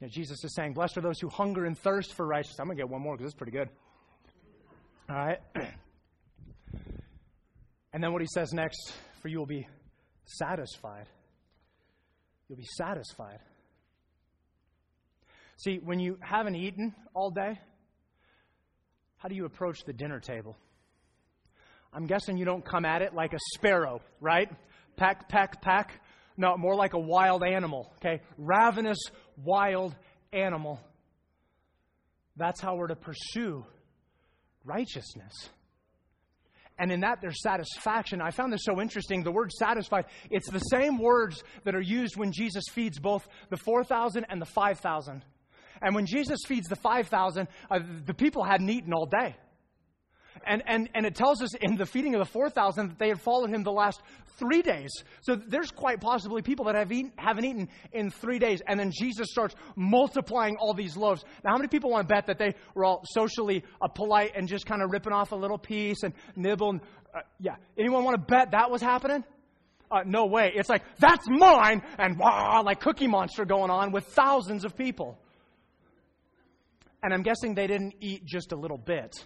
[0.00, 2.60] You know, Jesus is saying, Blessed are those who hunger and thirst for righteousness.
[2.60, 3.70] I'm going to get one more because it's pretty good.
[5.08, 5.40] All right?
[7.96, 9.66] and then what he says next, for you will be
[10.26, 11.06] satisfied.
[12.46, 13.38] You'll be satisfied.
[15.56, 17.58] See, when you haven't eaten all day,
[19.16, 20.58] how do you approach the dinner table?
[21.90, 24.50] I'm guessing you don't come at it like a sparrow, right?
[24.98, 25.98] Peck, peck, peck.
[26.36, 28.20] No, more like a wild animal, okay?
[28.36, 28.98] Ravenous,
[29.42, 29.96] wild
[30.34, 30.80] animal.
[32.36, 33.64] That's how we're to pursue
[34.66, 35.48] righteousness.
[36.78, 38.20] And in that, there's satisfaction.
[38.20, 39.22] I found this so interesting.
[39.22, 43.56] The word satisfied, it's the same words that are used when Jesus feeds both the
[43.56, 45.22] 4,000 and the 5,000.
[45.82, 49.36] And when Jesus feeds the 5,000, uh, the people hadn't eaten all day.
[50.46, 53.20] And, and, and it tells us in the feeding of the 4,000 that they had
[53.20, 54.00] followed him the last
[54.38, 54.90] three days.
[55.22, 58.62] So there's quite possibly people that have eaten, haven't eaten in three days.
[58.66, 61.24] And then Jesus starts multiplying all these loaves.
[61.44, 64.48] Now, how many people want to bet that they were all socially uh, polite and
[64.48, 66.80] just kind of ripping off a little piece and nibbling?
[67.14, 67.56] Uh, yeah.
[67.76, 69.24] Anyone want to bet that was happening?
[69.90, 70.52] Uh, no way.
[70.54, 75.16] It's like, that's mine, and wow, like Cookie Monster going on with thousands of people.
[77.02, 79.24] And I'm guessing they didn't eat just a little bit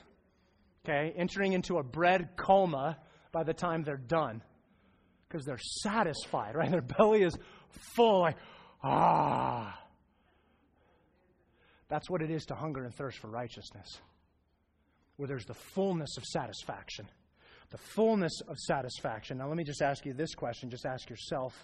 [0.84, 2.98] okay, entering into a bread coma
[3.32, 4.42] by the time they're done
[5.28, 6.70] because they're satisfied, right?
[6.70, 7.36] Their belly is
[7.94, 8.36] full, like,
[8.82, 9.78] ah.
[11.88, 14.00] That's what it is to hunger and thirst for righteousness,
[15.16, 17.08] where there's the fullness of satisfaction.
[17.70, 19.38] The fullness of satisfaction.
[19.38, 20.70] Now, let me just ask you this question.
[20.70, 21.54] Just ask yourself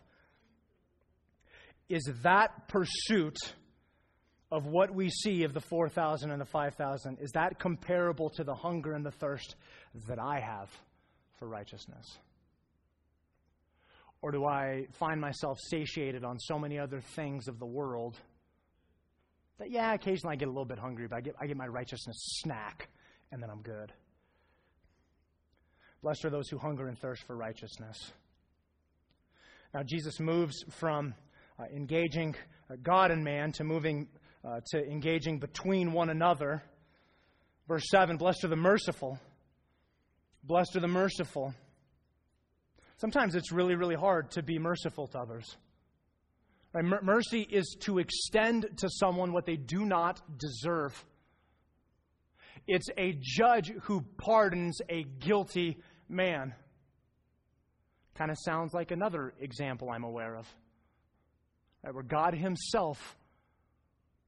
[1.89, 3.37] Is that pursuit
[4.51, 8.55] of what we see of the 4,000 and the 5,000, is that comparable to the
[8.55, 9.57] hunger and the thirst
[10.09, 10.71] that I have
[11.39, 12.19] for righteousness?
[14.23, 18.19] Or do I find myself satiated on so many other things of the world
[19.59, 21.67] that, yeah, occasionally I get a little bit hungry, but I get, I get my
[21.67, 22.89] righteousness snack,
[23.33, 23.93] and then I'm good?
[26.03, 28.13] Blessed are those who hunger and thirst for righteousness.
[29.75, 31.15] Now, Jesus moves from
[31.59, 32.35] uh, engaging
[32.71, 34.09] uh, God and man to moving
[34.47, 36.63] uh, to engaging between one another.
[37.67, 39.19] Verse 7 Blessed are the merciful.
[40.45, 41.55] Blessed are the merciful.
[42.99, 45.57] Sometimes it's really, really hard to be merciful to others.
[46.73, 46.85] Right?
[47.03, 51.05] Mercy is to extend to someone what they do not deserve.
[52.67, 55.79] It's a judge who pardons a guilty
[56.09, 56.55] man.
[58.15, 60.47] Kind of sounds like another example I'm aware of.
[61.83, 63.16] Right, where God Himself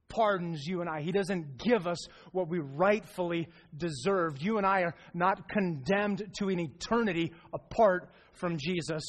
[0.09, 1.01] pardons you and I.
[1.01, 1.97] He doesn't give us
[2.31, 3.47] what we rightfully
[3.77, 4.41] deserve.
[4.41, 9.03] You and I are not condemned to an eternity apart from Jesus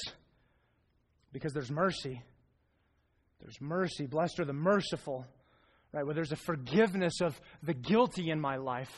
[1.32, 2.22] because there's mercy.
[3.40, 4.06] There's mercy.
[4.06, 5.26] Blessed are the merciful,
[5.92, 6.04] right?
[6.04, 8.90] Where there's a forgiveness of the guilty in my life.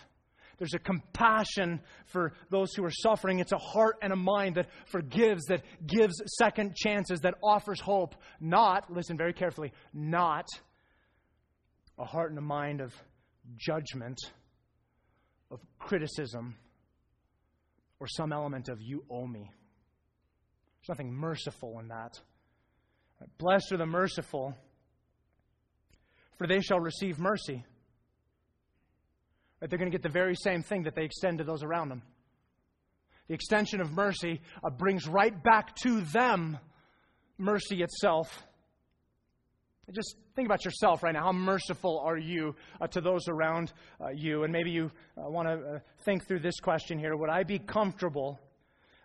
[0.58, 3.40] There's a compassion for those who are suffering.
[3.40, 8.14] It's a heart and a mind that forgives, that gives second chances, that offers hope.
[8.40, 10.46] Not, listen very carefully, not
[12.02, 12.92] a heart and a mind of
[13.56, 14.18] judgment,
[15.52, 16.56] of criticism,
[18.00, 19.48] or some element of you owe me.
[20.80, 22.18] There's nothing merciful in that.
[23.38, 24.56] Blessed are the merciful,
[26.38, 27.64] for they shall receive mercy.
[29.60, 29.70] Right?
[29.70, 32.02] They're going to get the very same thing that they extend to those around them.
[33.28, 36.58] The extension of mercy uh, brings right back to them
[37.38, 38.44] mercy itself.
[39.90, 41.24] Just think about yourself right now.
[41.24, 44.44] How merciful are you uh, to those around uh, you?
[44.44, 47.58] And maybe you uh, want to uh, think through this question here Would I be
[47.58, 48.38] comfortable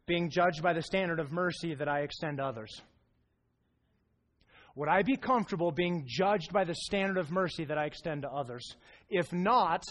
[0.05, 2.69] being judged by the standard of mercy that I extend to others?
[4.75, 8.29] Would I be comfortable being judged by the standard of mercy that I extend to
[8.29, 8.75] others?
[9.09, 9.81] If not,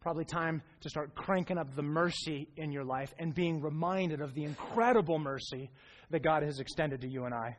[0.00, 4.34] probably time to start cranking up the mercy in your life and being reminded of
[4.34, 5.70] the incredible mercy
[6.10, 7.56] that God has extended to you and I.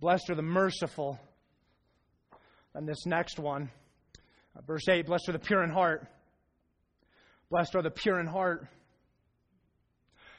[0.00, 1.18] Blessed are the merciful.
[2.74, 3.70] And this next one,
[4.56, 6.06] uh, verse 8 Blessed are the pure in heart.
[7.50, 8.66] Blessed are the pure in heart.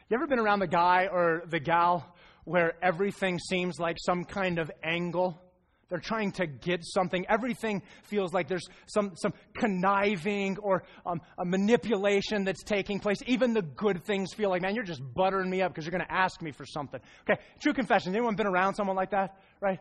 [0.09, 4.59] You ever been around the guy or the gal where everything seems like some kind
[4.59, 5.41] of angle?
[5.89, 7.25] They're trying to get something.
[7.29, 13.19] Everything feels like there's some, some conniving or um, a manipulation that's taking place.
[13.27, 16.05] Even the good things feel like, man, you're just buttering me up because you're going
[16.05, 16.99] to ask me for something.
[17.29, 18.15] Okay, true confession.
[18.15, 19.39] Anyone been around someone like that?
[19.61, 19.79] Right?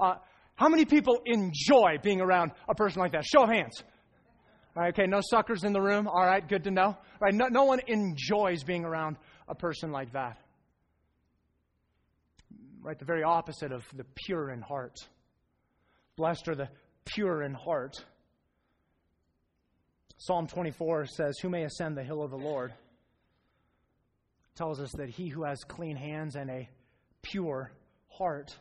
[0.00, 0.14] Uh,
[0.54, 3.24] how many people enjoy being around a person like that?
[3.26, 3.82] Show of hands.
[4.76, 6.08] Okay, no suckers in the room.
[6.08, 6.86] All right, good to know.
[6.86, 9.16] All right, no, no one enjoys being around
[9.48, 10.38] a person like that
[12.84, 12.98] right?
[12.98, 14.98] The very opposite of the pure in heart.
[16.16, 16.68] Blessed are the
[17.06, 17.96] pure in heart.
[20.18, 22.72] Psalm 24 says, Who may ascend the hill of the Lord?
[24.54, 26.68] tells us that he who has clean hands and a
[27.22, 27.72] pure
[28.06, 28.56] heart.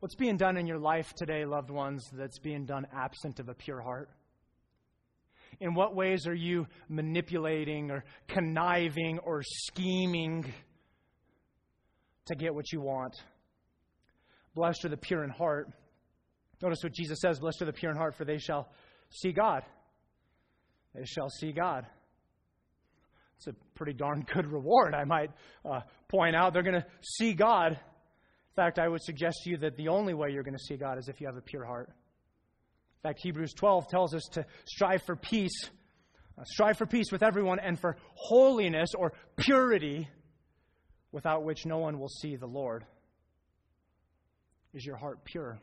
[0.00, 3.54] What's being done in your life today, loved ones, that's being done absent of a
[3.54, 4.10] pure heart?
[5.60, 10.52] In what ways are you manipulating or conniving or scheming
[12.26, 13.14] to get what you want.
[14.54, 15.68] Blessed are the pure in heart.
[16.62, 18.68] Notice what Jesus says Blessed are the pure in heart, for they shall
[19.10, 19.62] see God.
[20.94, 21.86] They shall see God.
[23.36, 25.30] It's a pretty darn good reward, I might
[25.64, 26.52] uh, point out.
[26.52, 27.72] They're going to see God.
[27.72, 30.76] In fact, I would suggest to you that the only way you're going to see
[30.76, 31.88] God is if you have a pure heart.
[31.88, 35.68] In fact, Hebrews 12 tells us to strive for peace,
[36.38, 40.08] uh, strive for peace with everyone, and for holiness or purity
[41.14, 42.84] without which no one will see the Lord?
[44.74, 45.60] Is your heart pure?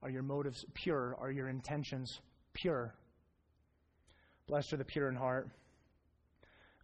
[0.00, 1.16] Are your motives pure?
[1.18, 2.20] Are your intentions
[2.54, 2.94] pure?
[4.46, 5.48] Blessed are the pure in heart.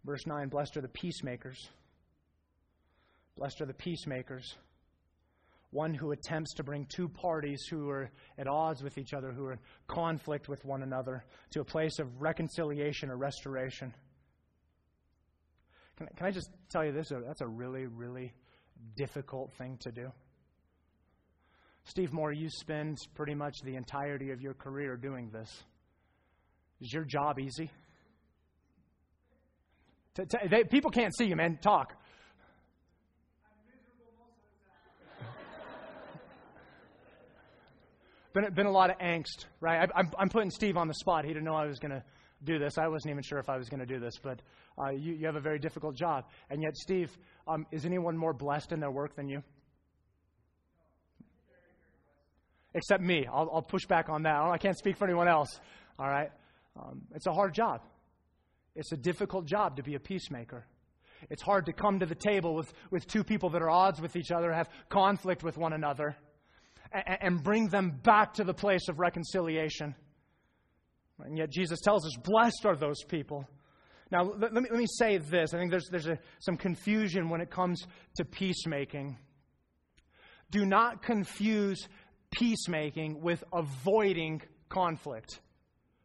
[0.03, 1.69] Verse 9 Blessed are the peacemakers.
[3.37, 4.55] Blessed are the peacemakers.
[5.71, 9.45] One who attempts to bring two parties who are at odds with each other, who
[9.45, 13.93] are in conflict with one another, to a place of reconciliation or restoration.
[15.97, 17.11] Can, can I just tell you this?
[17.11, 18.33] Uh, that's a really, really
[18.95, 20.11] difficult thing to do.
[21.85, 25.63] Steve Moore, you spend pretty much the entirety of your career doing this.
[26.81, 27.69] Is your job easy?
[30.15, 31.59] To, to, they, people can't see you, man.
[31.61, 31.93] Talk.
[38.33, 39.89] been, been a lot of angst, right?
[39.89, 41.25] I, I'm, I'm putting Steve on the spot.
[41.25, 42.03] He didn't know I was going to
[42.43, 42.77] do this.
[42.77, 44.41] I wasn't even sure if I was going to do this, but
[44.77, 46.25] uh, you, you have a very difficult job.
[46.49, 47.15] And yet, Steve,
[47.47, 49.41] um, is anyone more blessed in their work than you?
[52.73, 53.25] Except me.
[53.31, 54.35] I'll, I'll push back on that.
[54.35, 55.59] I can't speak for anyone else.
[55.99, 56.31] All right?
[56.75, 57.81] Um, it's a hard job.
[58.75, 60.65] It's a difficult job to be a peacemaker.
[61.29, 64.15] It's hard to come to the table with, with two people that are odds with
[64.15, 66.17] each other, have conflict with one another,
[66.91, 69.95] and, and bring them back to the place of reconciliation.
[71.23, 73.47] And yet Jesus tells us, blessed are those people.
[74.11, 75.53] Now, let, me, let me say this.
[75.53, 77.83] I think there's, there's a, some confusion when it comes
[78.17, 79.17] to peacemaking.
[80.51, 81.87] Do not confuse
[82.31, 85.39] peacemaking with avoiding conflict.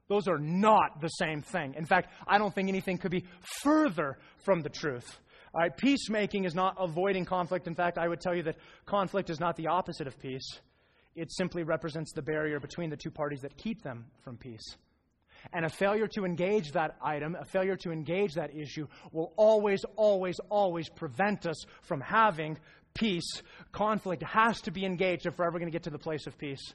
[0.08, 1.74] Those are not the same thing.
[1.76, 3.24] In fact, I don't think anything could be
[3.62, 5.18] further from the truth.
[5.54, 7.66] All right, peacemaking is not avoiding conflict.
[7.66, 8.56] In fact, I would tell you that
[8.86, 10.60] conflict is not the opposite of peace.
[11.14, 14.76] It simply represents the barrier between the two parties that keep them from peace.
[15.53, 19.82] And a failure to engage that item, a failure to engage that issue, will always,
[19.96, 22.59] always, always prevent us from having
[22.94, 23.42] peace.
[23.72, 26.36] Conflict has to be engaged if we're ever going to get to the place of
[26.36, 26.74] peace.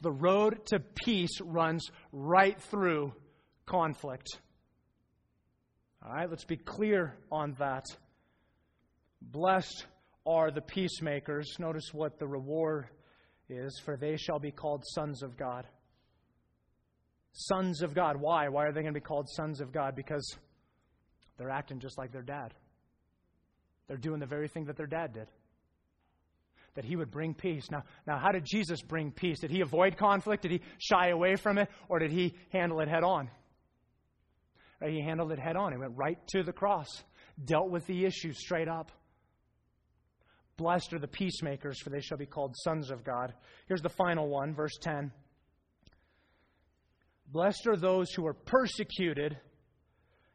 [0.00, 3.12] The road to peace runs right through
[3.66, 4.28] conflict.
[6.04, 7.84] All right, let's be clear on that.
[9.22, 9.86] Blessed
[10.26, 11.56] are the peacemakers.
[11.58, 12.88] Notice what the reward
[13.48, 15.66] is, for they shall be called sons of God.
[17.34, 18.16] Sons of God.
[18.16, 18.48] Why?
[18.48, 19.94] Why are they going to be called sons of God?
[19.94, 20.36] Because
[21.36, 22.54] they're acting just like their dad.
[23.86, 25.28] They're doing the very thing that their dad did
[26.74, 27.70] that he would bring peace.
[27.70, 29.40] Now, now, how did Jesus bring peace?
[29.40, 30.42] Did he avoid conflict?
[30.42, 31.68] Did he shy away from it?
[31.88, 33.30] Or did he handle it head on?
[34.80, 35.72] Right, he handled it head on.
[35.72, 37.04] He went right to the cross,
[37.44, 38.90] dealt with the issue straight up.
[40.56, 43.34] Blessed are the peacemakers, for they shall be called sons of God.
[43.66, 45.10] Here's the final one, verse 10.
[47.34, 49.36] Blessed are those who are persecuted.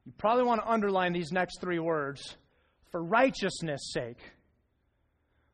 [0.05, 2.35] You probably want to underline these next three words
[2.91, 4.17] for righteousness' sake.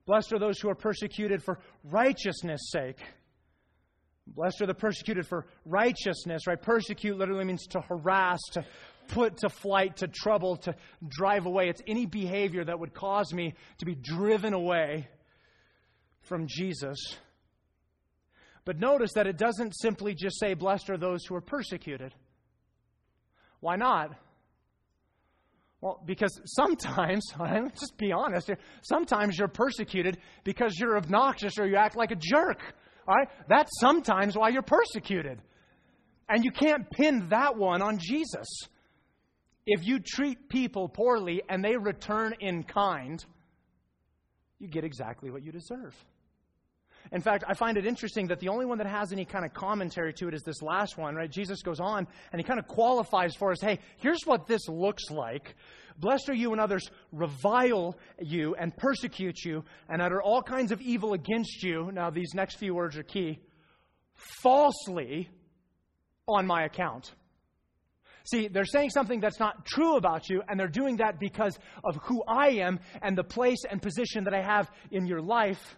[0.08, 2.98] Blessed are those who are persecuted for righteousness' sake.
[4.26, 6.60] Blessed are the persecuted for righteousness, right?
[6.60, 8.66] Persecute literally means to harass, to
[9.10, 10.74] put to flight, to trouble, to
[11.08, 11.70] drive away.
[11.70, 15.08] It's any behavior that would cause me to be driven away
[16.22, 16.98] from Jesus.
[18.66, 22.13] But notice that it doesn't simply just say, Blessed are those who are persecuted.
[23.59, 24.11] Why not?
[25.82, 31.68] Well, because sometimes, let's just be honest here, sometimes you're persecuted because you're obnoxious or
[31.68, 32.59] you act like a jerk.
[33.07, 33.30] All right?
[33.47, 35.39] That's sometimes why you're persecuted.
[36.28, 38.47] And you can't pin that one on Jesus.
[39.68, 43.24] If you treat people poorly and they return in kind,
[44.57, 45.95] you get exactly what you deserve.
[47.12, 49.53] In fact, I find it interesting that the only one that has any kind of
[49.53, 51.30] commentary to it is this last one, right?
[51.30, 55.10] Jesus goes on and he kind of qualifies for us hey, here's what this looks
[55.10, 55.56] like.
[55.97, 60.82] Blessed are you when others revile you and persecute you and utter all kinds of
[60.82, 61.89] evil against you.
[61.93, 63.39] Now, these next few words are key
[64.41, 65.30] falsely
[66.28, 67.14] on my account.
[68.26, 71.97] See, they're saying something that's not true about you, and they're doing that because of
[72.03, 75.78] who I am and the place and position that I have in your life.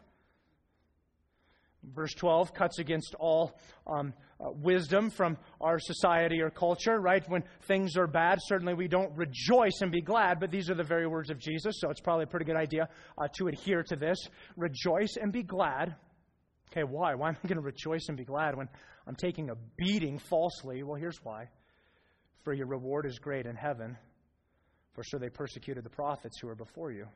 [1.95, 7.27] Verse 12 cuts against all um, uh, wisdom from our society or culture, right?
[7.29, 10.83] When things are bad, certainly we don't rejoice and be glad, but these are the
[10.83, 13.95] very words of Jesus, so it's probably a pretty good idea uh, to adhere to
[13.95, 14.17] this.
[14.55, 15.95] Rejoice and be glad.
[16.71, 17.15] Okay, why?
[17.15, 18.67] Why am I going to rejoice and be glad when
[19.07, 20.83] I'm taking a beating falsely?
[20.83, 21.49] Well, here's why.
[22.43, 23.97] For your reward is great in heaven,
[24.93, 27.07] for so they persecuted the prophets who were before you.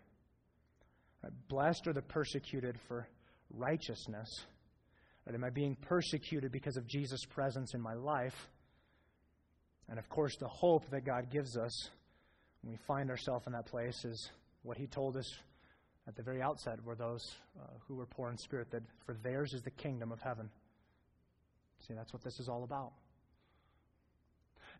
[1.50, 3.08] Blessed are the persecuted for
[3.52, 4.46] righteousness
[5.26, 5.36] Right?
[5.36, 8.50] Am I being persecuted because of Jesus' presence in my life?
[9.90, 11.90] And of course, the hope that God gives us
[12.62, 14.32] when we find ourselves in that place is
[14.64, 15.26] what He told us
[16.08, 19.54] at the very outset were those uh, who were poor in spirit, that for theirs
[19.54, 20.50] is the kingdom of heaven.
[21.88, 22.94] See, that's what this is all about.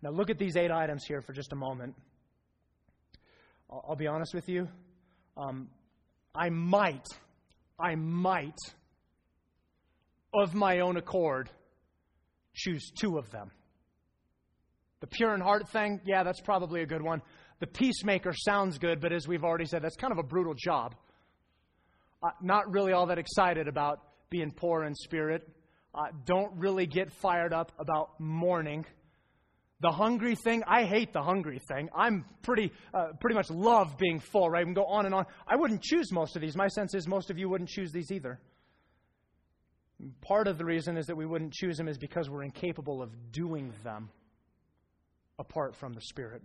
[0.02, 1.96] Now, look at these eight items here for just a moment.
[3.70, 4.68] I'll, I'll be honest with you.
[5.38, 5.70] Um,
[6.34, 7.06] I might,
[7.80, 8.58] I might
[10.34, 11.50] of my own accord,
[12.54, 13.52] choose two of them.
[15.02, 17.22] The pure in heart thing, yeah, that's probably a good one.
[17.60, 20.96] The peacemaker sounds good, but as we've already said, that's kind of a brutal job.
[22.24, 25.48] Uh, not really all that excited about being poor in spirit.
[25.94, 28.86] Uh, don't really get fired up about mourning.
[29.82, 31.90] The hungry thing, I hate the hungry thing.
[31.96, 34.62] I'm pretty, uh, pretty much love being full, right?
[34.62, 35.26] We can go on and on.
[35.48, 36.56] I wouldn't choose most of these.
[36.56, 38.40] My sense is most of you wouldn't choose these either.
[40.22, 43.10] Part of the reason is that we wouldn't choose them is because we're incapable of
[43.32, 44.10] doing them
[45.38, 46.42] apart from the Spirit.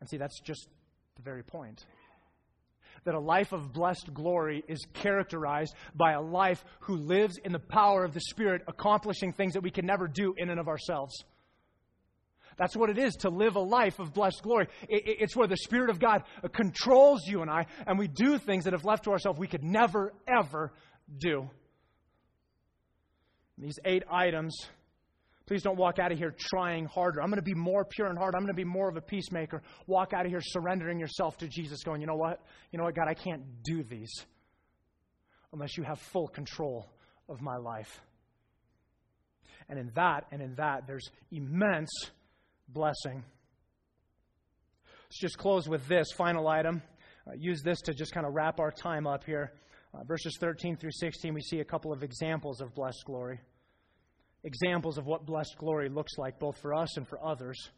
[0.00, 0.68] And see, that's just
[1.16, 1.84] the very point.
[3.04, 7.58] That a life of blessed glory is characterized by a life who lives in the
[7.58, 11.24] power of the Spirit, accomplishing things that we can never do in and of ourselves.
[12.58, 14.68] That's what it is to live a life of blessed glory.
[14.88, 18.64] It's where the Spirit of God uh, controls you and I, and we do things
[18.64, 20.72] that if left to ourselves we could never, ever
[21.18, 21.50] do.
[23.58, 24.54] These eight items,
[25.46, 27.22] please don't walk out of here trying harder.
[27.22, 28.34] I'm going to be more pure in heart.
[28.34, 29.62] I'm going to be more of a peacemaker.
[29.86, 32.42] Walk out of here surrendering yourself to Jesus, going, you know what?
[32.70, 34.12] You know what, God, I can't do these
[35.52, 36.86] unless you have full control
[37.28, 38.00] of my life.
[39.68, 41.90] And in that, and in that, there's immense
[42.68, 43.24] blessing.
[45.04, 46.82] Let's just close with this final item.
[47.26, 49.52] Uh, use this to just kind of wrap our time up here.
[49.96, 53.40] Uh, verses 13 through 16, we see a couple of examples of blessed glory.
[54.44, 57.70] Examples of what blessed glory looks like, both for us and for others.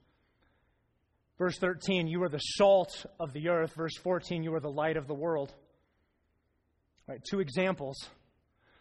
[1.39, 3.73] Verse 13, you are the salt of the earth.
[3.75, 5.55] Verse 14, you are the light of the world.
[7.07, 8.09] Right, two examples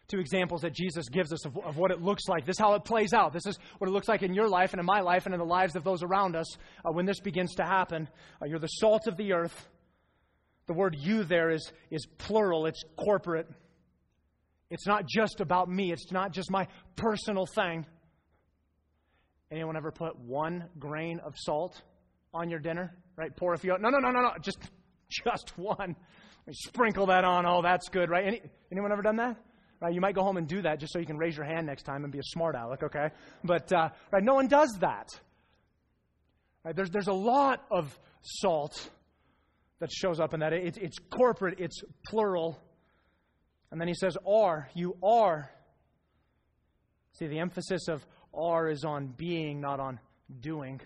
[0.07, 2.45] two examples that Jesus gives us of, of, what it looks like.
[2.45, 3.33] This is how it plays out.
[3.33, 5.39] This is what it looks like in your life and in my life and in
[5.39, 8.07] the lives of those around us uh, when this begins to happen.
[8.41, 9.67] Uh, you're the salt of the earth.
[10.67, 13.47] The word you there is, is plural, it's corporate.
[14.69, 17.85] It's not just about me, it's not just my personal thing.
[19.49, 21.81] Anyone ever put one grain of salt
[22.33, 22.93] on your dinner?
[23.15, 23.33] Right?
[23.35, 23.77] Pour a few.
[23.79, 24.31] No, no, no, no, no.
[24.41, 24.59] Just,
[25.23, 25.95] just one.
[26.51, 27.45] Sprinkle that on.
[27.45, 28.25] Oh, that's good, right?
[28.25, 28.41] Any,
[28.71, 29.37] anyone ever done that?
[29.79, 29.93] Right?
[29.93, 31.83] You might go home and do that just so you can raise your hand next
[31.83, 33.09] time and be a smart aleck, okay?
[33.43, 35.07] But uh, right, no one does that.
[36.65, 36.75] Right?
[36.75, 38.89] There's, there's a lot of salt
[39.79, 40.53] that shows up in that.
[40.53, 42.59] It, it's corporate, it's plural.
[43.71, 45.51] And then he says, are, you are.
[47.13, 49.99] See, the emphasis of are is on being, not on
[50.39, 50.79] doing.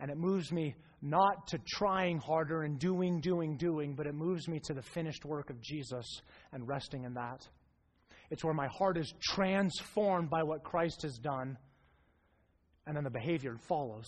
[0.00, 4.48] And it moves me not to trying harder and doing, doing, doing, but it moves
[4.48, 6.06] me to the finished work of Jesus
[6.52, 7.46] and resting in that.
[8.30, 11.56] It's where my heart is transformed by what Christ has done,
[12.86, 14.06] and then the behavior follows.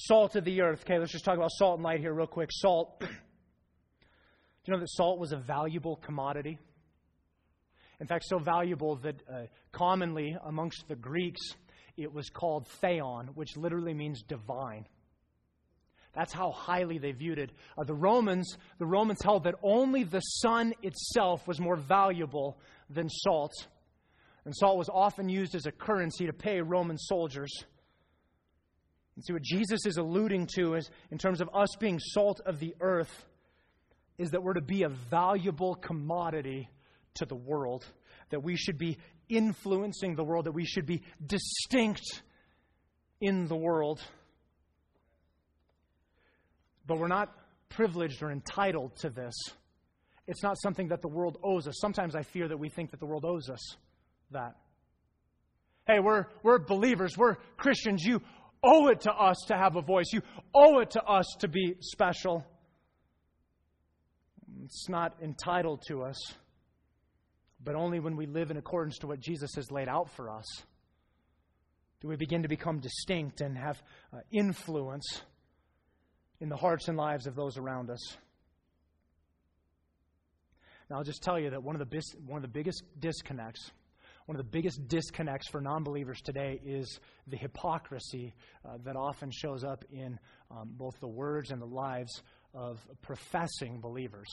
[0.00, 0.84] Salt of the earth.
[0.84, 2.50] Okay, let's just talk about salt and light here, real quick.
[2.52, 3.00] Salt.
[3.00, 3.06] Do
[4.64, 6.56] you know that salt was a valuable commodity?
[7.98, 11.40] In fact, so valuable that uh, commonly amongst the Greeks,
[11.96, 14.86] it was called theon, which literally means divine.
[16.14, 17.50] That's how highly they viewed it.
[17.76, 23.08] Uh, the Romans, the Romans held that only the sun itself was more valuable than
[23.08, 23.66] salt.
[24.44, 27.50] And salt was often used as a currency to pay Roman soldiers.
[29.18, 32.60] And see what Jesus is alluding to is in terms of us being salt of
[32.60, 33.26] the earth
[34.16, 36.68] is that we're to be a valuable commodity
[37.14, 37.84] to the world,
[38.30, 38.96] that we should be
[39.28, 42.22] influencing the world, that we should be distinct
[43.20, 44.00] in the world.
[46.86, 47.34] But we're not
[47.70, 49.34] privileged or entitled to this.
[50.28, 51.74] It's not something that the world owes us.
[51.80, 53.76] Sometimes I fear that we think that the world owes us
[54.30, 54.54] that.
[55.88, 58.04] Hey, we're, we're believers, we're Christians.
[58.04, 58.20] You
[58.62, 60.22] owe it to us to have a voice, you
[60.54, 62.44] owe it to us to be special.
[64.64, 66.16] It's not entitled to us,
[67.62, 70.46] but only when we live in accordance to what Jesus has laid out for us
[72.00, 73.82] do we begin to become distinct and have
[74.12, 75.22] uh, influence
[76.40, 78.16] in the hearts and lives of those around us.
[80.88, 83.72] Now, I'll just tell you that one of the, bis- one of the biggest disconnects,
[84.28, 89.30] one of the biggest disconnects for non believers today is the hypocrisy uh, that often
[89.30, 90.18] shows up in
[90.50, 92.20] um, both the words and the lives
[92.52, 94.28] of professing believers.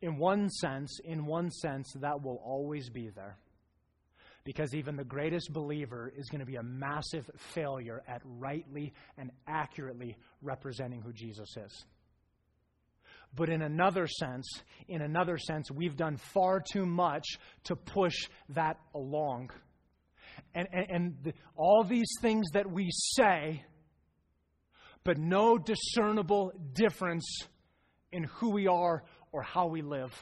[0.00, 3.36] In one sense, in one sense, that will always be there
[4.44, 9.32] because even the greatest believer is going to be a massive failure at rightly and
[9.48, 11.84] accurately representing who Jesus is.
[13.36, 14.48] But in another sense,
[14.88, 17.26] in another sense, we've done far too much
[17.64, 19.50] to push that along.
[20.54, 23.62] And, and, and the, all these things that we say,
[25.04, 27.26] but no discernible difference
[28.10, 30.12] in who we are or how we live.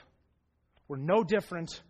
[0.89, 1.83] We're no different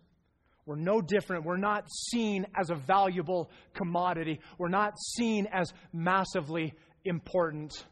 [0.67, 1.45] we're no different.
[1.45, 4.39] We're not seen as a valuable commodity.
[4.57, 6.73] We're not seen as massively
[7.03, 7.85] important.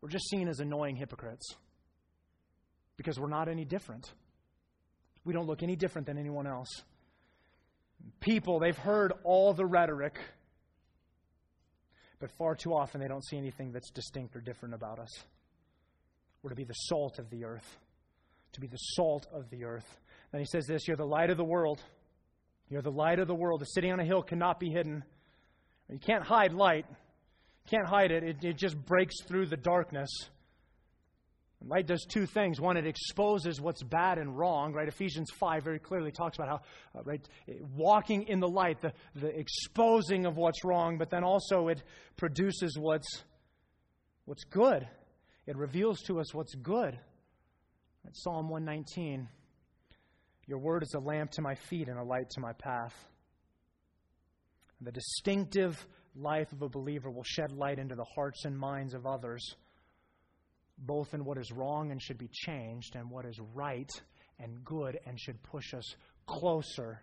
[0.00, 1.54] We're just seen as annoying hypocrites
[2.96, 4.12] because we're not any different.
[5.24, 6.82] We don't look any different than anyone else.
[8.20, 10.18] People, they've heard all the rhetoric,
[12.20, 15.10] but far too often they don't see anything that's distinct or different about us.
[16.42, 17.78] We're to be the salt of the earth.
[18.52, 20.00] To be the salt of the earth.
[20.30, 21.82] Then he says this You're the light of the world.
[22.68, 23.60] You're the light of the world.
[23.60, 25.04] The city on a hill cannot be hidden.
[25.90, 26.86] You can't hide light.
[26.88, 28.22] You can't hide it.
[28.22, 28.44] it.
[28.44, 30.08] It just breaks through the darkness.
[31.68, 32.60] Light does two things.
[32.60, 34.86] One, it exposes what's bad and wrong, right?
[34.86, 37.28] Ephesians 5 very clearly talks about how, uh, right,
[37.74, 41.82] walking in the light, the, the exposing of what's wrong, but then also it
[42.16, 43.24] produces what's,
[44.26, 44.86] what's good.
[45.46, 46.98] It reveals to us what's good.
[48.04, 48.14] Right?
[48.16, 49.28] Psalm 119
[50.46, 52.94] Your word is a lamp to my feet and a light to my path.
[54.80, 59.06] The distinctive life of a believer will shed light into the hearts and minds of
[59.06, 59.56] others
[60.78, 63.90] both in what is wrong and should be changed and what is right
[64.38, 65.94] and good and should push us
[66.26, 67.00] closer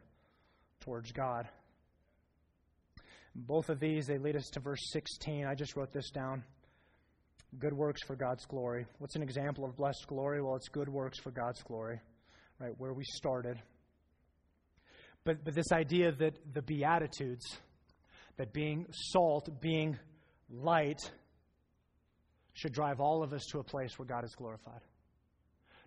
[0.82, 1.48] towards God.
[3.36, 5.46] Both of these, they lead us to verse 16.
[5.46, 6.44] I just wrote this down.
[7.58, 8.86] Good works for God's glory.
[9.00, 10.42] What's an example of blessed glory?
[10.42, 12.00] Well, it's good works for God's glory,
[12.60, 12.74] right?
[12.78, 13.62] Where we started.
[15.24, 17.46] But, but this idea that the Beatitudes,
[18.38, 19.98] that being salt, being
[20.50, 21.00] light,
[22.54, 24.82] should drive all of us to a place where God is glorified.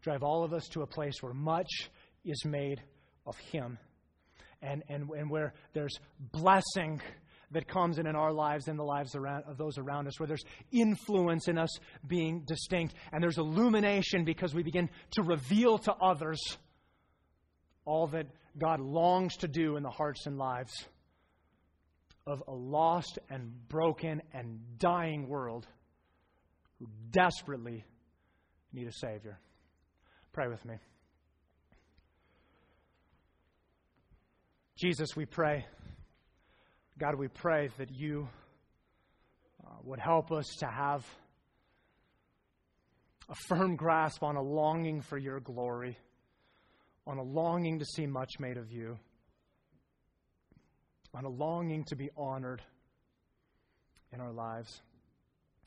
[0.02, 1.90] Drive all of us to a place where much
[2.24, 2.82] is made
[3.26, 3.78] of Him
[4.62, 5.98] and, and, and where there's
[6.32, 7.00] blessing
[7.52, 10.26] that comes in in our lives and the lives around, of those around us, where
[10.26, 11.70] there's influence in us
[12.06, 16.40] being distinct, and there's illumination because we begin to reveal to others
[17.84, 18.26] all that
[18.58, 20.72] God longs to do in the hearts and lives
[22.26, 25.66] of a lost and broken and dying world
[26.78, 27.84] who desperately
[28.72, 29.38] need a Savior.
[30.32, 30.74] Pray with me.
[34.76, 35.64] Jesus, we pray.
[36.98, 38.28] God, we pray that you
[39.66, 41.04] uh, would help us to have
[43.28, 45.98] a firm grasp on a longing for your glory,
[47.06, 48.98] on a longing to see much made of you,
[51.14, 52.62] on a longing to be honored
[54.12, 54.82] in our lives.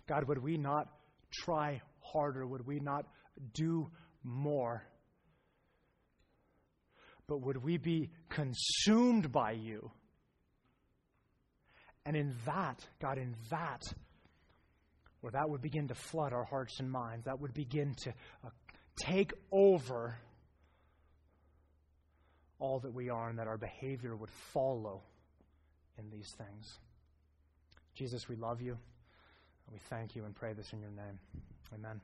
[0.08, 0.88] God, would we not
[1.32, 2.46] try harder?
[2.46, 3.06] Would we not
[3.54, 3.90] do
[4.24, 4.84] more?
[7.28, 9.92] But would we be consumed by you?
[12.06, 13.84] And in that, God, in that,
[15.22, 18.10] where that would begin to flood our hearts and minds, that would begin to
[18.44, 18.50] uh,
[19.00, 20.18] take over
[22.58, 25.02] all that we are, and that our behavior would follow
[25.98, 26.80] in these things.
[27.96, 28.78] Jesus, we love you.
[29.72, 31.20] We thank you and pray this in your name.
[31.74, 32.02] Amen.